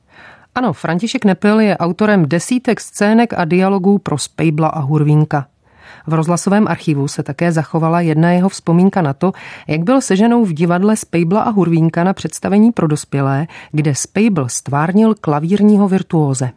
Ano, 0.55 0.73
František 0.73 1.25
Nepil 1.25 1.61
je 1.61 1.79
autorem 1.79 2.29
desítek 2.29 2.81
scének 2.81 3.33
a 3.33 3.45
dialogů 3.45 3.99
pro 3.99 4.19
Spejbla 4.19 4.69
a 4.69 4.79
Hurvínka. 4.81 5.47
V 6.07 6.15
rozhlasovém 6.15 6.69
archivu 6.69 7.09
se 7.09 7.23
také 7.23 7.53
zachovala 7.53 8.01
jedna 8.01 8.31
jeho 8.31 8.49
vzpomínka 8.49 9.03
na 9.03 9.13
to, 9.13 9.33
jak 9.69 9.83
byl 9.83 10.01
seženou 10.01 10.45
v 10.45 10.53
divadle 10.53 10.97
Spejbla 10.97 11.43
a 11.43 11.51
Hurvínka 11.51 12.05
na 12.05 12.13
představení 12.13 12.73
pro 12.73 12.87
dospělé, 12.87 13.47
kde 13.73 13.95
Spejbl 13.95 14.49
stvárnil 14.49 15.15
klavírního 15.21 15.89
virtuóze. 15.89 16.51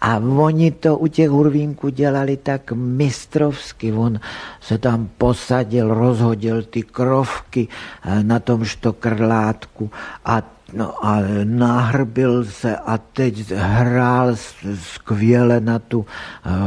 A 0.00 0.16
oni 0.18 0.70
to 0.70 0.98
u 0.98 1.06
těch 1.06 1.28
hurvínků 1.28 1.88
dělali 1.88 2.36
tak 2.36 2.72
mistrovsky. 2.72 3.92
On 3.92 4.20
se 4.60 4.78
tam 4.78 5.08
posadil, 5.18 5.94
rozhodil 5.94 6.62
ty 6.62 6.82
krovky 6.82 7.68
eh, 8.04 8.22
na 8.22 8.40
tom 8.40 8.64
štokrlátku 8.64 9.90
a 10.24 10.42
No 10.72 11.06
a 11.06 11.18
nahrbil 11.44 12.44
se 12.44 12.76
a 12.76 12.98
teď 12.98 13.50
hrál 13.52 14.36
skvěle 14.74 15.60
na 15.60 15.78
tu 15.78 15.98
uh, 15.98 16.06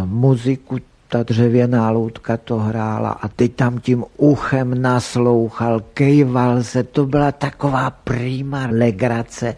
muziku 0.05 0.77
ta 1.09 1.23
dřevěná 1.23 1.89
loutka 1.91 2.37
to 2.37 2.57
hrála 2.57 3.09
a 3.09 3.27
teď 3.27 3.55
tam 3.55 3.79
tím 3.79 4.05
uchem 4.17 4.81
naslouchal, 4.81 5.81
kejval 5.93 6.63
se, 6.63 6.83
to 6.83 7.05
byla 7.05 7.31
taková 7.31 7.89
prýma 7.89 8.67
legrace. 8.71 9.55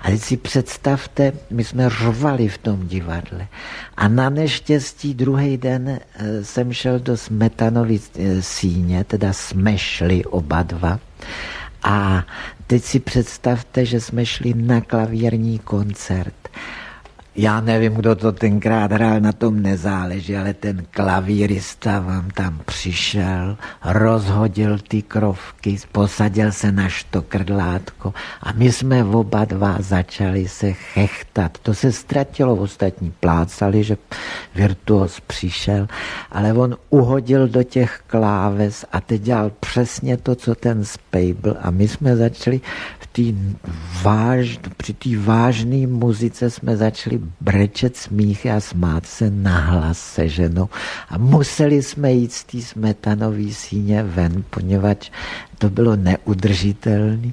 A 0.00 0.10
teď 0.10 0.20
si 0.20 0.36
představte, 0.36 1.32
my 1.50 1.64
jsme 1.64 1.90
řvali 1.90 2.48
v 2.48 2.58
tom 2.58 2.88
divadle. 2.88 3.46
A 3.96 4.08
na 4.08 4.30
neštěstí 4.30 5.14
druhý 5.14 5.56
den 5.56 5.88
eh, 5.88 6.44
jsem 6.44 6.72
šel 6.72 6.98
do 6.98 7.16
smetanový 7.16 8.00
eh, 8.18 8.42
síně, 8.42 9.04
teda 9.04 9.32
jsme 9.32 9.78
šli 9.78 10.24
oba 10.24 10.62
dva. 10.62 11.00
A 11.82 12.24
teď 12.66 12.82
si 12.82 13.00
představte, 13.00 13.84
že 13.84 14.00
jsme 14.00 14.26
šli 14.26 14.54
na 14.54 14.80
klavírní 14.80 15.58
koncert. 15.58 16.43
Já 17.36 17.60
nevím, 17.60 17.94
kdo 17.94 18.14
to 18.14 18.32
tenkrát 18.32 18.92
hrál, 18.92 19.20
na 19.20 19.32
tom 19.32 19.62
nezáleží, 19.62 20.36
ale 20.36 20.54
ten 20.54 20.86
klavírista 20.90 22.00
vám 22.00 22.30
tam 22.30 22.60
přišel, 22.64 23.56
rozhodil 23.84 24.78
ty 24.88 25.02
krovky, 25.02 25.76
posadil 25.92 26.52
se 26.52 26.72
na 26.72 26.88
štokrdlátko 26.88 28.14
a 28.42 28.52
my 28.52 28.72
jsme 28.72 29.04
oba 29.04 29.44
dva 29.44 29.76
začali 29.80 30.48
se 30.48 30.72
chechtat. 30.72 31.58
To 31.62 31.74
se 31.74 31.92
ztratilo, 31.92 32.56
ostatní 32.56 33.10
plácali, 33.20 33.84
že 33.84 33.96
virtuos 34.54 35.20
přišel, 35.20 35.88
ale 36.32 36.52
on 36.52 36.76
uhodil 36.90 37.48
do 37.48 37.62
těch 37.62 38.02
kláves 38.06 38.84
a 38.92 39.00
teď 39.00 39.22
dělal 39.22 39.50
přesně 39.60 40.16
to, 40.16 40.34
co 40.34 40.54
ten 40.54 40.84
Spejbl 40.84 41.56
a 41.60 41.70
my 41.70 41.88
jsme 41.88 42.16
začali 42.16 42.60
v 42.98 43.06
té 43.06 43.38
váž, 44.02 44.58
při 44.76 44.94
té 44.94 45.16
vážné 45.18 45.86
muzice 45.86 46.50
jsme 46.50 46.76
začali 46.76 47.23
brečet 47.40 47.96
smíchy 47.96 48.50
a 48.50 48.60
smát 48.60 49.06
se 49.06 49.30
nahlas 49.30 49.98
se 49.98 50.28
ženou. 50.28 50.68
A 51.08 51.18
museli 51.18 51.82
jsme 51.82 52.12
jít 52.12 52.32
z 52.32 52.44
té 52.44 52.60
smetanové 52.60 53.52
síně 53.52 54.02
ven, 54.02 54.44
poněvadž 54.50 55.10
to 55.58 55.70
bylo 55.70 55.96
neudržitelné. 55.96 57.32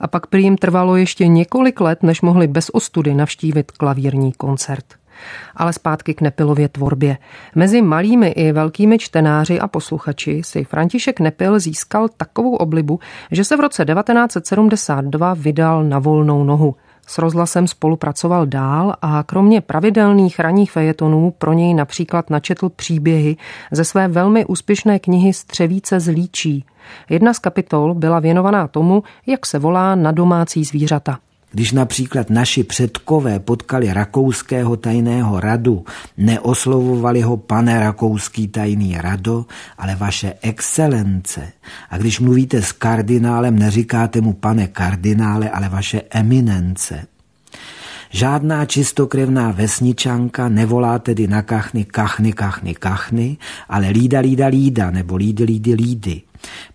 A 0.00 0.06
pak 0.06 0.26
prý 0.26 0.42
jim 0.42 0.56
trvalo 0.56 0.96
ještě 0.96 1.26
několik 1.26 1.80
let, 1.80 2.02
než 2.02 2.20
mohli 2.20 2.46
bez 2.46 2.70
ostudy 2.72 3.14
navštívit 3.14 3.70
klavírní 3.70 4.32
koncert. 4.32 4.84
Ale 5.56 5.72
zpátky 5.72 6.14
k 6.14 6.20
Nepilově 6.20 6.68
tvorbě. 6.68 7.18
Mezi 7.54 7.82
malými 7.82 8.28
i 8.28 8.52
velkými 8.52 8.98
čtenáři 8.98 9.60
a 9.60 9.68
posluchači 9.68 10.42
si 10.44 10.64
František 10.64 11.20
Nepil 11.20 11.60
získal 11.60 12.08
takovou 12.08 12.56
oblibu, 12.56 13.00
že 13.30 13.44
se 13.44 13.56
v 13.56 13.60
roce 13.60 13.84
1972 13.84 15.34
vydal 15.34 15.84
na 15.84 15.98
volnou 15.98 16.44
nohu– 16.44 16.74
s 17.10 17.18
rozhlasem 17.18 17.66
spolupracoval 17.66 18.46
dál 18.46 18.94
a 19.02 19.22
kromě 19.22 19.60
pravidelných 19.60 20.40
ranních 20.40 20.72
fejetonů 20.72 21.34
pro 21.38 21.52
něj 21.52 21.74
například 21.74 22.30
načetl 22.30 22.68
příběhy 22.68 23.36
ze 23.70 23.84
své 23.84 24.08
velmi 24.08 24.44
úspěšné 24.44 24.98
knihy 24.98 25.32
Střevíce 25.32 26.00
z 26.00 26.08
líčí. 26.08 26.64
Jedna 27.08 27.34
z 27.34 27.38
kapitol 27.38 27.94
byla 27.94 28.20
věnovaná 28.20 28.68
tomu, 28.68 29.02
jak 29.26 29.46
se 29.46 29.58
volá 29.58 29.94
na 29.94 30.12
domácí 30.12 30.64
zvířata. 30.64 31.18
Když 31.52 31.72
například 31.72 32.30
naši 32.30 32.64
předkové 32.64 33.38
potkali 33.38 33.92
rakouského 33.92 34.76
tajného 34.76 35.40
radu, 35.40 35.84
neoslovovali 36.16 37.20
ho 37.20 37.36
pane 37.36 37.80
rakouský 37.80 38.48
tajný 38.48 38.96
rado, 38.98 39.46
ale 39.78 39.96
vaše 39.96 40.34
excelence. 40.42 41.52
A 41.90 41.98
když 41.98 42.20
mluvíte 42.20 42.62
s 42.62 42.72
kardinálem, 42.72 43.58
neříkáte 43.58 44.20
mu 44.20 44.32
pane 44.32 44.66
kardinále, 44.66 45.50
ale 45.50 45.68
vaše 45.68 46.02
eminence. 46.10 47.06
Žádná 48.10 48.64
čistokrevná 48.64 49.50
vesničanka 49.50 50.48
nevolá 50.48 50.98
tedy 50.98 51.26
na 51.26 51.42
kachny 51.42 51.84
kachny, 51.84 52.32
kachny, 52.32 52.74
kachny, 52.74 53.36
ale 53.68 53.88
lída, 53.88 54.20
lída, 54.20 54.46
lída, 54.46 54.90
nebo 54.90 55.16
lídy, 55.16 55.44
lídy, 55.44 55.74
lídy. 55.74 56.22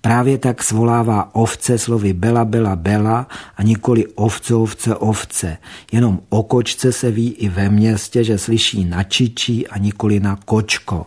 Právě 0.02 0.38
tak 0.38 0.64
svolává 0.64 1.36
ovce 1.36 1.78
slovy 1.78 2.14
bela, 2.14 2.46
bela, 2.46 2.76
bela 2.76 3.28
a 3.58 3.64
nikoli 3.64 4.08
ovce, 4.08 4.56
ovce, 4.56 4.96
ovce. 4.96 5.58
Jenom 5.92 6.20
o 6.30 6.44
kočce 6.44 6.92
se 6.92 7.12
ví 7.12 7.32
i 7.32 7.50
ve 7.50 7.70
městě, 7.70 8.24
že 8.24 8.38
slyší 8.38 8.86
na 8.86 9.04
čičí 9.04 9.68
a 9.68 9.78
nikoli 9.78 10.20
na 10.20 10.40
kočko. 10.46 11.06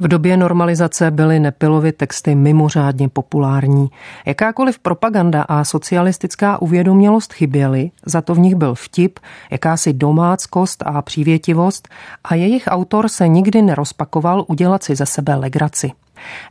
V 0.00 0.08
době 0.08 0.36
normalizace 0.36 1.10
byly 1.10 1.40
Nepilovy 1.40 1.92
texty 1.92 2.34
mimořádně 2.34 3.08
populární. 3.08 3.88
Jakákoliv 4.26 4.78
propaganda 4.78 5.42
a 5.42 5.64
socialistická 5.64 6.62
uvědomělost 6.62 7.32
chyběly, 7.32 7.90
za 8.06 8.20
to 8.20 8.34
v 8.34 8.38
nich 8.38 8.54
byl 8.54 8.74
vtip, 8.74 9.18
jakási 9.50 9.92
domáckost 9.92 10.82
a 10.86 11.02
přívětivost 11.02 11.88
a 12.24 12.34
jejich 12.34 12.64
autor 12.66 13.08
se 13.08 13.28
nikdy 13.28 13.62
nerozpakoval 13.62 14.44
udělat 14.48 14.82
si 14.82 14.96
ze 14.96 15.06
sebe 15.06 15.34
legraci. 15.34 15.92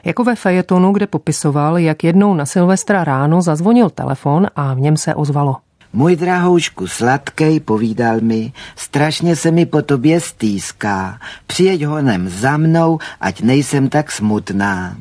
Jako 0.04 0.24
ve 0.24 0.36
fejetonu, 0.36 0.92
kde 0.92 1.08
popisoval, 1.08 1.78
jak 1.78 2.04
jednou 2.04 2.34
na 2.34 2.46
Silvestra 2.46 3.04
ráno 3.04 3.42
zazvonil 3.42 3.90
telefon 3.90 4.48
a 4.56 4.74
v 4.74 4.80
něm 4.80 4.98
se 4.98 5.16
ozvalo. 5.16 5.56
Můj 5.94 6.16
drahoušku 6.16 6.88
sladkej, 6.88 7.60
povídal 7.60 8.22
mi, 8.22 8.54
strašně 8.76 9.36
se 9.36 9.52
mi 9.52 9.66
po 9.66 9.82
tobě 9.82 10.20
stýská. 10.20 11.20
Přijeď 11.48 11.86
honem 11.86 12.30
za 12.30 12.58
mnou, 12.58 13.00
ať 13.22 13.42
nejsem 13.42 13.90
tak 13.90 14.12
smutná. 14.12 14.96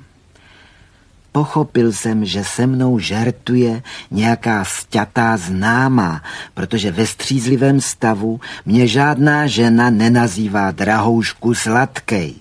Pochopil 1.33 1.93
jsem, 1.93 2.25
že 2.25 2.45
se 2.45 2.67
mnou 2.67 2.99
žertuje 2.99 3.83
nějaká 4.11 4.65
sťatá 4.65 5.37
známá, 5.37 6.23
protože 6.55 6.93
ve 6.93 7.07
střízlivém 7.07 7.81
stavu 7.81 8.41
mě 8.67 8.87
žádná 8.87 9.47
žena 9.47 9.91
nenazývá 9.91 10.71
drahoušku 10.71 11.55
sladkej. 11.55 12.35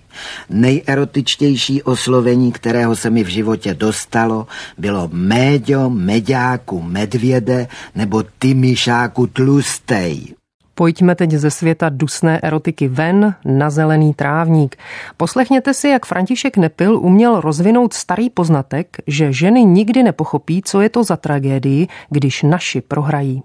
Nejerotičtější 0.49 1.83
oslovení, 1.83 2.51
kterého 2.51 2.95
se 2.95 3.09
mi 3.09 3.23
v 3.23 3.27
životě 3.27 3.73
dostalo, 3.73 4.47
bylo 4.77 5.09
méďo, 5.13 5.89
meďáku, 5.89 6.81
medvěde 6.81 7.67
nebo 7.95 8.23
ty 8.39 8.53
myšáku 8.53 9.27
tlustej. 9.27 10.33
Pojďme 10.75 11.15
teď 11.15 11.31
ze 11.31 11.51
světa 11.51 11.89
dusné 11.89 12.39
erotiky 12.43 12.87
ven 12.87 13.35
na 13.45 13.69
zelený 13.69 14.13
trávník. 14.13 14.75
Poslechněte 15.17 15.73
si, 15.73 15.87
jak 15.87 16.05
František 16.05 16.57
Nepil 16.57 16.97
uměl 16.97 17.41
rozvinout 17.41 17.93
starý 17.93 18.29
poznatek, 18.29 18.97
že 19.07 19.33
ženy 19.33 19.65
nikdy 19.65 20.03
nepochopí, 20.03 20.61
co 20.65 20.81
je 20.81 20.89
to 20.89 21.03
za 21.03 21.17
tragédii, 21.17 21.87
když 22.09 22.43
naši 22.43 22.81
prohrají. 22.81 23.43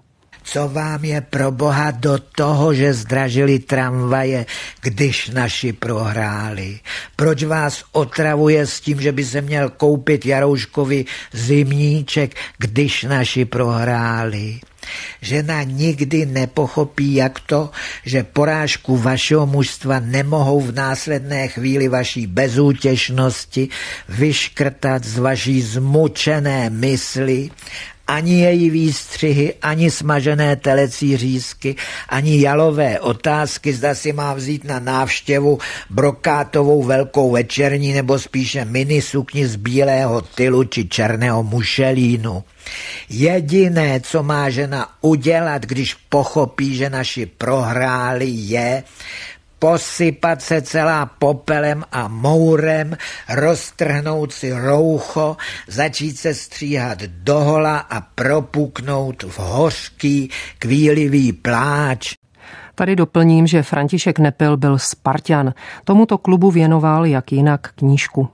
Co 0.51 0.69
vám 0.69 1.05
je 1.05 1.21
pro 1.21 1.51
boha 1.51 1.91
do 1.91 2.17
toho, 2.17 2.73
že 2.73 2.93
zdražili 2.93 3.59
tramvaje, 3.59 4.45
když 4.81 5.29
naši 5.29 5.73
prohráli? 5.73 6.79
Proč 7.15 7.43
vás 7.43 7.83
otravuje 7.91 8.67
s 8.67 8.81
tím, 8.81 9.01
že 9.01 9.11
by 9.11 9.25
se 9.25 9.41
měl 9.41 9.69
koupit 9.69 10.25
Jarouškovi 10.25 11.05
zimníček, 11.33 12.35
když 12.57 13.03
naši 13.03 13.45
prohráli? 13.45 14.59
Žena 15.21 15.63
nikdy 15.63 16.25
nepochopí, 16.25 17.15
jak 17.15 17.39
to, 17.39 17.69
že 18.05 18.23
porážku 18.23 18.97
vašeho 18.97 19.45
mužstva 19.45 19.99
nemohou 19.99 20.61
v 20.61 20.75
následné 20.75 21.47
chvíli 21.47 21.87
vaší 21.87 22.27
bezútěšnosti 22.27 23.69
vyškrtat 24.09 25.03
z 25.03 25.17
vaší 25.17 25.61
zmučené 25.61 26.69
mysli 26.69 27.49
ani 28.09 28.41
její 28.41 28.69
výstřihy, 28.69 29.53
ani 29.61 29.91
smažené 29.91 30.55
telecí 30.55 31.17
řízky, 31.17 31.75
ani 32.09 32.41
jalové 32.41 32.99
otázky, 32.99 33.73
zda 33.73 33.95
si 33.95 34.13
má 34.13 34.33
vzít 34.33 34.63
na 34.63 34.79
návštěvu 34.79 35.59
brokátovou 35.89 36.83
velkou 36.83 37.31
večerní 37.31 37.93
nebo 37.93 38.19
spíše 38.19 38.65
mini 38.65 39.01
sukni 39.01 39.47
z 39.47 39.55
bílého 39.55 40.21
tylu 40.21 40.63
či 40.63 40.87
černého 40.87 41.43
mušelínu. 41.43 42.43
Jediné, 43.09 44.01
co 44.01 44.23
má 44.23 44.49
žena 44.49 44.89
udělat, 45.01 45.65
když 45.65 45.93
pochopí, 45.93 46.75
že 46.75 46.89
naši 46.89 47.25
prohráli, 47.25 48.25
je 48.29 48.83
posypat 49.59 50.41
se 50.41 50.61
celá 50.61 51.05
popelem 51.05 51.83
a 51.91 52.07
mourem, 52.07 52.97
roztrhnout 53.29 54.33
si 54.33 54.53
roucho, 54.53 55.37
začít 55.67 56.17
se 56.17 56.33
stříhat 56.33 56.99
dohola 56.99 57.77
a 57.77 58.01
propuknout 58.01 59.23
v 59.23 59.39
hořký, 59.39 60.29
kvílivý 60.59 61.33
pláč. 61.33 62.13
Tady 62.75 62.95
doplním, 62.95 63.47
že 63.47 63.63
František 63.63 64.19
Nepil 64.19 64.57
byl 64.57 64.77
Spartan. 64.77 65.53
Tomuto 65.83 66.17
klubu 66.17 66.51
věnoval 66.51 67.05
jak 67.05 67.31
jinak 67.31 67.71
knížku. 67.75 68.29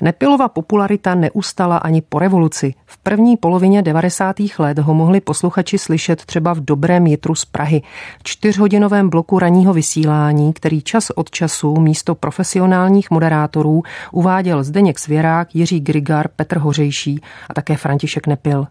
Nepilova 0.00 0.48
popularita 0.48 1.14
neustala 1.14 1.76
ani 1.76 2.02
po 2.02 2.18
revoluci. 2.18 2.74
V 2.86 2.98
první 2.98 3.36
polovině 3.36 3.82
90. 3.82 4.36
let 4.58 4.78
ho 4.78 4.94
mohli 4.94 5.20
posluchači 5.20 5.78
slyšet 5.78 6.24
třeba 6.24 6.54
v 6.54 6.60
dobrém 6.60 7.06
jitru 7.06 7.34
z 7.34 7.44
Prahy, 7.44 7.82
čtyřhodinovém 8.22 9.10
bloku 9.10 9.38
ranního 9.38 9.72
vysílání, 9.72 10.52
který 10.52 10.82
čas 10.82 11.10
od 11.10 11.30
času 11.30 11.76
místo 11.76 12.14
profesionálních 12.14 13.10
moderátorů 13.10 13.82
uváděl 14.12 14.64
Zdeněk 14.64 14.98
Svěrák, 14.98 15.54
Jiří 15.54 15.80
Grigar, 15.80 16.28
Petr 16.36 16.58
Hořejší 16.58 17.20
a 17.50 17.54
také 17.54 17.76
František 17.76 18.26
Nepil. 18.26 18.66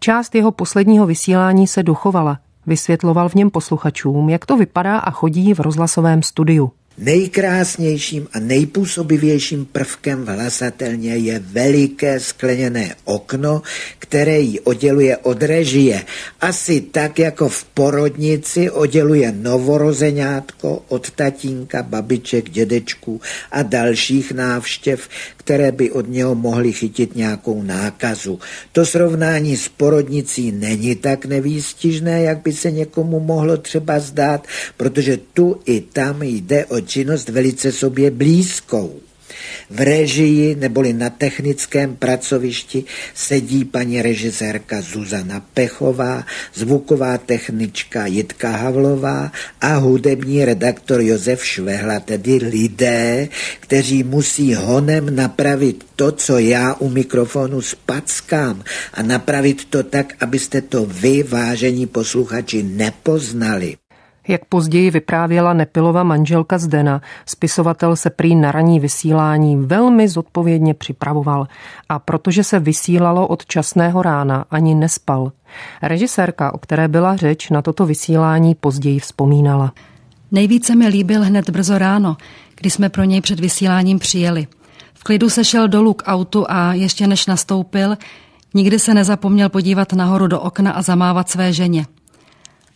Část 0.00 0.34
jeho 0.34 0.50
posledního 0.50 1.06
vysílání 1.06 1.66
se 1.66 1.82
dochovala. 1.82 2.38
Vysvětloval 2.66 3.28
v 3.28 3.34
něm 3.34 3.50
posluchačům, 3.50 4.28
jak 4.28 4.46
to 4.46 4.56
vypadá 4.56 4.98
a 4.98 5.10
chodí 5.10 5.54
v 5.54 5.60
rozhlasovém 5.60 6.22
studiu. 6.22 6.72
Nejkrásnějším 6.98 8.28
a 8.32 8.38
nejpůsobivějším 8.38 9.66
prvkem 9.66 10.24
v 10.24 10.28
hlasatelně 10.28 11.16
je 11.16 11.38
veliké 11.38 12.20
skleněné 12.20 12.94
okno, 13.04 13.62
které 13.98 14.40
ji 14.40 14.60
odděluje 14.60 15.16
od 15.16 15.42
režie. 15.42 16.02
Asi 16.40 16.80
tak, 16.80 17.18
jako 17.18 17.48
v 17.48 17.64
porodnici 17.64 18.70
odděluje 18.70 19.32
novorozeňátko 19.32 20.82
od 20.88 21.10
tatínka, 21.10 21.82
babiček, 21.82 22.50
dědečků 22.50 23.20
a 23.50 23.62
dalších 23.62 24.32
návštěv, 24.32 25.08
které 25.36 25.72
by 25.72 25.90
od 25.90 26.08
něho 26.08 26.34
mohly 26.34 26.72
chytit 26.72 27.16
nějakou 27.16 27.62
nákazu. 27.62 28.38
To 28.72 28.86
srovnání 28.86 29.56
s 29.56 29.68
porodnicí 29.68 30.52
není 30.52 30.94
tak 30.94 31.24
nevýstižné, 31.26 32.22
jak 32.22 32.42
by 32.42 32.52
se 32.52 32.70
někomu 32.70 33.20
mohlo 33.20 33.56
třeba 33.56 33.98
zdát, 33.98 34.46
protože 34.76 35.18
tu 35.34 35.60
i 35.64 35.80
tam 35.80 36.22
jde 36.22 36.66
o 36.66 36.79
činnost 36.82 37.28
velice 37.28 37.72
sobě 37.72 38.10
blízkou. 38.10 39.00
V 39.70 39.80
režii 39.80 40.54
neboli 40.54 40.92
na 40.92 41.10
technickém 41.10 41.96
pracovišti 41.96 42.84
sedí 43.14 43.64
paní 43.64 44.02
režisérka 44.02 44.80
Zuzana 44.80 45.40
Pechová, 45.54 46.26
zvuková 46.54 47.18
technička 47.18 48.06
Jitka 48.06 48.50
Havlová 48.50 49.32
a 49.60 49.74
hudební 49.74 50.44
redaktor 50.44 51.00
Josef 51.00 51.46
Švehla, 51.46 52.00
tedy 52.00 52.34
lidé, 52.34 53.28
kteří 53.60 54.02
musí 54.02 54.54
honem 54.54 55.16
napravit 55.16 55.86
to, 55.96 56.12
co 56.12 56.38
já 56.38 56.74
u 56.74 56.88
mikrofonu 56.88 57.62
spackám 57.62 58.64
a 58.94 59.02
napravit 59.02 59.64
to 59.64 59.82
tak, 59.82 60.14
abyste 60.20 60.60
to 60.60 60.86
vy, 60.86 61.22
vážení 61.22 61.86
posluchači, 61.86 62.62
nepoznali. 62.62 63.79
Jak 64.30 64.44
později 64.44 64.90
vyprávěla 64.90 65.52
Nepilova 65.52 66.02
manželka 66.02 66.58
Zdena, 66.58 67.02
spisovatel 67.26 67.96
se 67.96 68.10
prý 68.10 68.34
na 68.36 68.52
raní 68.52 68.80
vysílání 68.80 69.56
velmi 69.56 70.08
zodpovědně 70.08 70.74
připravoval 70.74 71.46
a 71.88 71.98
protože 71.98 72.44
se 72.44 72.58
vysílalo 72.60 73.26
od 73.26 73.46
časného 73.46 74.02
rána, 74.02 74.44
ani 74.50 74.74
nespal. 74.74 75.32
Režisérka, 75.82 76.54
o 76.54 76.58
které 76.58 76.88
byla 76.88 77.16
řeč, 77.16 77.50
na 77.50 77.62
toto 77.62 77.86
vysílání 77.86 78.54
později 78.54 78.98
vzpomínala. 78.98 79.72
Nejvíce 80.32 80.76
mi 80.76 80.88
líbil 80.88 81.24
hned 81.24 81.50
brzo 81.50 81.78
ráno, 81.78 82.16
kdy 82.56 82.70
jsme 82.70 82.88
pro 82.88 83.04
něj 83.04 83.20
před 83.20 83.40
vysíláním 83.40 83.98
přijeli. 83.98 84.46
V 84.94 85.04
klidu 85.04 85.30
se 85.30 85.44
šel 85.44 85.68
dolů 85.68 85.94
k 85.94 86.02
autu 86.06 86.46
a 86.48 86.72
ještě 86.72 87.06
než 87.06 87.26
nastoupil, 87.26 87.96
nikdy 88.54 88.78
se 88.78 88.94
nezapomněl 88.94 89.48
podívat 89.48 89.92
nahoru 89.92 90.26
do 90.26 90.40
okna 90.40 90.72
a 90.72 90.82
zamávat 90.82 91.28
své 91.28 91.52
ženě. 91.52 91.86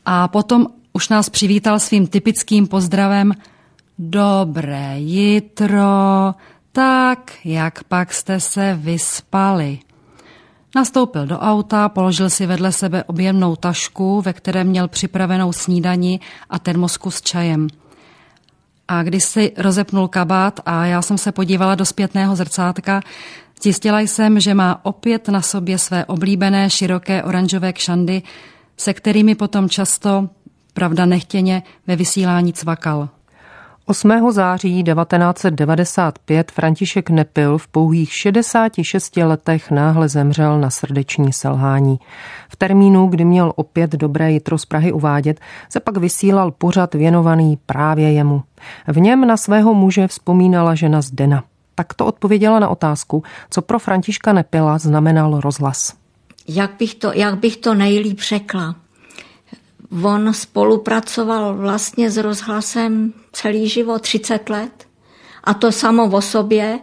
A 0.06 0.28
potom 0.28 0.66
už 0.96 1.08
nás 1.08 1.28
přivítal 1.28 1.78
svým 1.78 2.06
typickým 2.06 2.66
pozdravem 2.66 3.32
Dobré 3.98 4.94
jitro, 4.98 6.34
tak 6.72 7.32
jak 7.44 7.84
pak 7.84 8.12
jste 8.12 8.40
se 8.40 8.78
vyspali? 8.80 9.78
Nastoupil 10.76 11.26
do 11.26 11.38
auta, 11.38 11.88
položil 11.88 12.30
si 12.30 12.46
vedle 12.46 12.72
sebe 12.72 13.04
objemnou 13.04 13.56
tašku, 13.56 14.20
ve 14.20 14.32
které 14.32 14.64
měl 14.64 14.88
připravenou 14.88 15.52
snídani 15.52 16.20
a 16.50 16.58
termosku 16.58 17.10
s 17.10 17.22
čajem. 17.22 17.68
A 18.88 19.02
když 19.02 19.24
si 19.24 19.52
rozepnul 19.56 20.08
kabát 20.08 20.60
a 20.66 20.86
já 20.86 21.02
jsem 21.02 21.18
se 21.18 21.32
podívala 21.32 21.74
do 21.74 21.84
zpětného 21.84 22.36
zrcátka, 22.36 23.00
zjistila 23.62 24.00
jsem, 24.00 24.40
že 24.40 24.54
má 24.54 24.80
opět 24.82 25.28
na 25.28 25.42
sobě 25.42 25.78
své 25.78 26.04
oblíbené 26.04 26.70
široké 26.70 27.22
oranžové 27.22 27.72
kšandy, 27.72 28.22
se 28.76 28.94
kterými 28.94 29.34
potom 29.34 29.68
často 29.68 30.28
pravda 30.74 31.06
nechtěně 31.06 31.62
ve 31.86 31.96
vysílání 31.96 32.52
cvakal. 32.52 33.08
8. 33.86 34.32
září 34.32 34.84
1995 34.84 36.50
František 36.50 37.10
Nepil 37.10 37.58
v 37.58 37.68
pouhých 37.68 38.12
66 38.12 39.16
letech 39.16 39.70
náhle 39.70 40.08
zemřel 40.08 40.60
na 40.60 40.70
srdeční 40.70 41.32
selhání. 41.32 41.98
V 42.48 42.56
termínu, 42.56 43.06
kdy 43.06 43.24
měl 43.24 43.52
opět 43.56 43.92
dobré 43.92 44.32
jitro 44.32 44.58
z 44.58 44.66
Prahy 44.66 44.92
uvádět, 44.92 45.40
se 45.68 45.80
pak 45.80 45.96
vysílal 45.96 46.50
pořad 46.50 46.94
věnovaný 46.94 47.58
právě 47.66 48.12
jemu. 48.12 48.42
V 48.86 49.00
něm 49.00 49.26
na 49.26 49.36
svého 49.36 49.74
muže 49.74 50.08
vzpomínala 50.08 50.74
žena 50.74 51.02
Zdena. 51.02 51.44
Tak 51.74 51.94
to 51.94 52.06
odpověděla 52.06 52.58
na 52.58 52.68
otázku, 52.68 53.22
co 53.50 53.62
pro 53.62 53.78
Františka 53.78 54.32
Nepila 54.32 54.78
znamenal 54.78 55.40
rozhlas. 55.40 55.92
Jak 56.48 56.70
bych 56.78 56.94
to, 56.94 57.12
jak 57.12 57.38
bych 57.38 57.56
to 57.56 57.74
nejlíp 57.74 58.20
řekla? 58.20 58.74
On 60.04 60.32
spolupracoval 60.34 61.54
vlastně 61.54 62.10
s 62.10 62.16
rozhlasem 62.16 63.12
celý 63.32 63.68
život, 63.68 64.02
30 64.02 64.50
let. 64.50 64.86
A 65.44 65.54
to 65.54 65.72
samo 65.72 66.10
o 66.10 66.20
sobě 66.20 66.78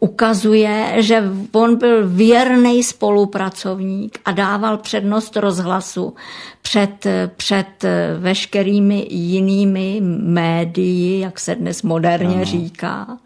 ukazuje, 0.00 0.94
že 0.98 1.22
on 1.52 1.76
byl 1.76 2.08
věrný 2.08 2.82
spolupracovník 2.82 4.18
a 4.24 4.32
dával 4.32 4.78
přednost 4.78 5.36
rozhlasu 5.36 6.14
před, 6.62 7.06
před 7.36 7.84
veškerými 8.18 9.06
jinými 9.10 10.00
médii, 10.22 11.20
jak 11.20 11.40
se 11.40 11.54
dnes 11.54 11.82
moderně 11.82 12.34
ano. 12.34 12.44
říká. 12.44 13.18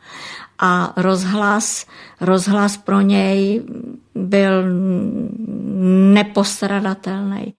A 0.59 0.93
rozhlas, 0.97 1.87
rozhlas 2.21 2.77
pro 2.77 3.01
něj 3.01 3.63
byl 4.15 4.65
nepostradatelný. 6.15 7.58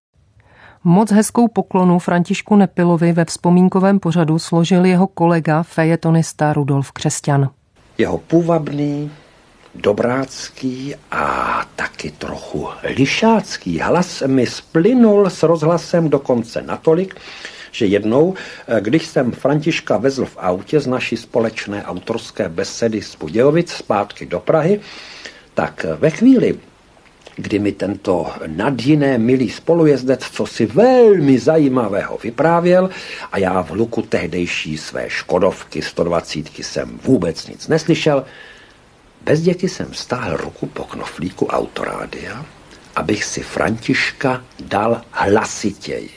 Moc 0.83 1.11
hezkou 1.11 1.47
poklonu 1.47 1.99
Františku 1.99 2.55
Nepilovi 2.55 3.11
ve 3.11 3.25
vzpomínkovém 3.25 3.99
pořadu 3.99 4.39
složil 4.39 4.85
jeho 4.85 5.07
kolega 5.07 5.63
fejetonista 5.63 6.53
Rudolf 6.53 6.91
Křesťan. 6.91 7.49
Jeho 7.97 8.17
půvabný, 8.17 9.11
dobrácký 9.75 10.95
a 11.11 11.65
taky 11.75 12.11
trochu 12.11 12.67
lišácký 12.97 13.79
hlas 13.79 14.23
mi 14.27 14.47
splynul 14.47 15.29
s 15.29 15.43
rozhlasem 15.43 16.09
dokonce 16.09 16.61
natolik, 16.61 17.15
že 17.71 17.85
jednou, 17.85 18.33
když 18.79 19.05
jsem 19.05 19.31
Františka 19.31 19.97
vezl 19.97 20.25
v 20.25 20.37
autě 20.37 20.79
z 20.79 20.87
naší 20.87 21.17
společné 21.17 21.85
autorské 21.85 22.49
besedy 22.49 23.01
z 23.01 23.15
Budějovic 23.15 23.71
zpátky 23.71 24.25
do 24.25 24.39
Prahy, 24.39 24.79
tak 25.53 25.85
ve 25.99 26.09
chvíli, 26.09 26.59
kdy 27.39 27.59
mi 27.59 27.71
tento 27.71 28.27
nadjiné 28.47 29.17
milý 29.17 29.49
spolujezdec 29.49 30.19
co 30.31 30.45
si 30.45 30.65
velmi 30.65 31.39
zajímavého 31.39 32.17
vyprávěl 32.23 32.89
a 33.31 33.37
já 33.37 33.61
v 33.61 33.71
luku 33.71 34.01
tehdejší 34.01 34.77
své 34.77 35.09
Škodovky 35.09 35.81
120 35.81 36.59
jsem 36.59 36.99
vůbec 37.03 37.47
nic 37.47 37.67
neslyšel. 37.67 38.25
Bez 39.21 39.41
děti 39.41 39.69
jsem 39.69 39.93
stáhl 39.93 40.37
ruku 40.37 40.65
po 40.65 40.83
knoflíku 40.83 41.45
autorádia, 41.47 42.45
abych 42.95 43.23
si 43.23 43.41
Františka 43.41 44.43
dal 44.65 45.01
hlasitěji. 45.11 46.09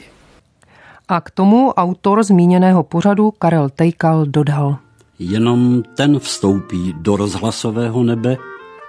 A 1.07 1.21
k 1.21 1.31
tomu 1.31 1.71
autor 1.71 2.23
zmíněného 2.23 2.83
pořadu 2.83 3.31
Karel 3.31 3.69
Tejkal 3.69 4.25
dodal. 4.25 4.77
Jenom 5.19 5.83
ten 5.95 6.19
vstoupí 6.19 6.93
do 6.97 7.15
rozhlasového 7.15 8.03
nebe, 8.03 8.37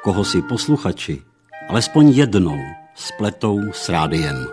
koho 0.03 0.25
si 0.25 0.43
posluchači 0.43 1.23
alespoň 1.69 2.09
jednou 2.09 2.59
spletou 2.95 3.61
s 3.73 3.89
rádiem. 3.89 4.47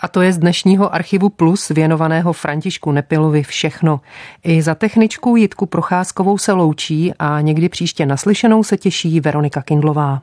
A 0.00 0.08
to 0.08 0.22
je 0.22 0.32
z 0.32 0.38
dnešního 0.38 0.94
archivu 0.94 1.28
Plus 1.28 1.68
věnovaného 1.68 2.32
Františku 2.32 2.92
Nepilovi 2.92 3.42
všechno. 3.42 4.00
I 4.44 4.62
za 4.62 4.74
techničkou 4.74 5.36
Jitku 5.36 5.66
Procházkovou 5.66 6.38
se 6.38 6.52
loučí 6.52 7.14
a 7.18 7.40
někdy 7.40 7.68
příště 7.68 8.06
naslyšenou 8.06 8.62
se 8.62 8.76
těší 8.76 9.20
Veronika 9.20 9.62
Kindlová. 9.62 10.22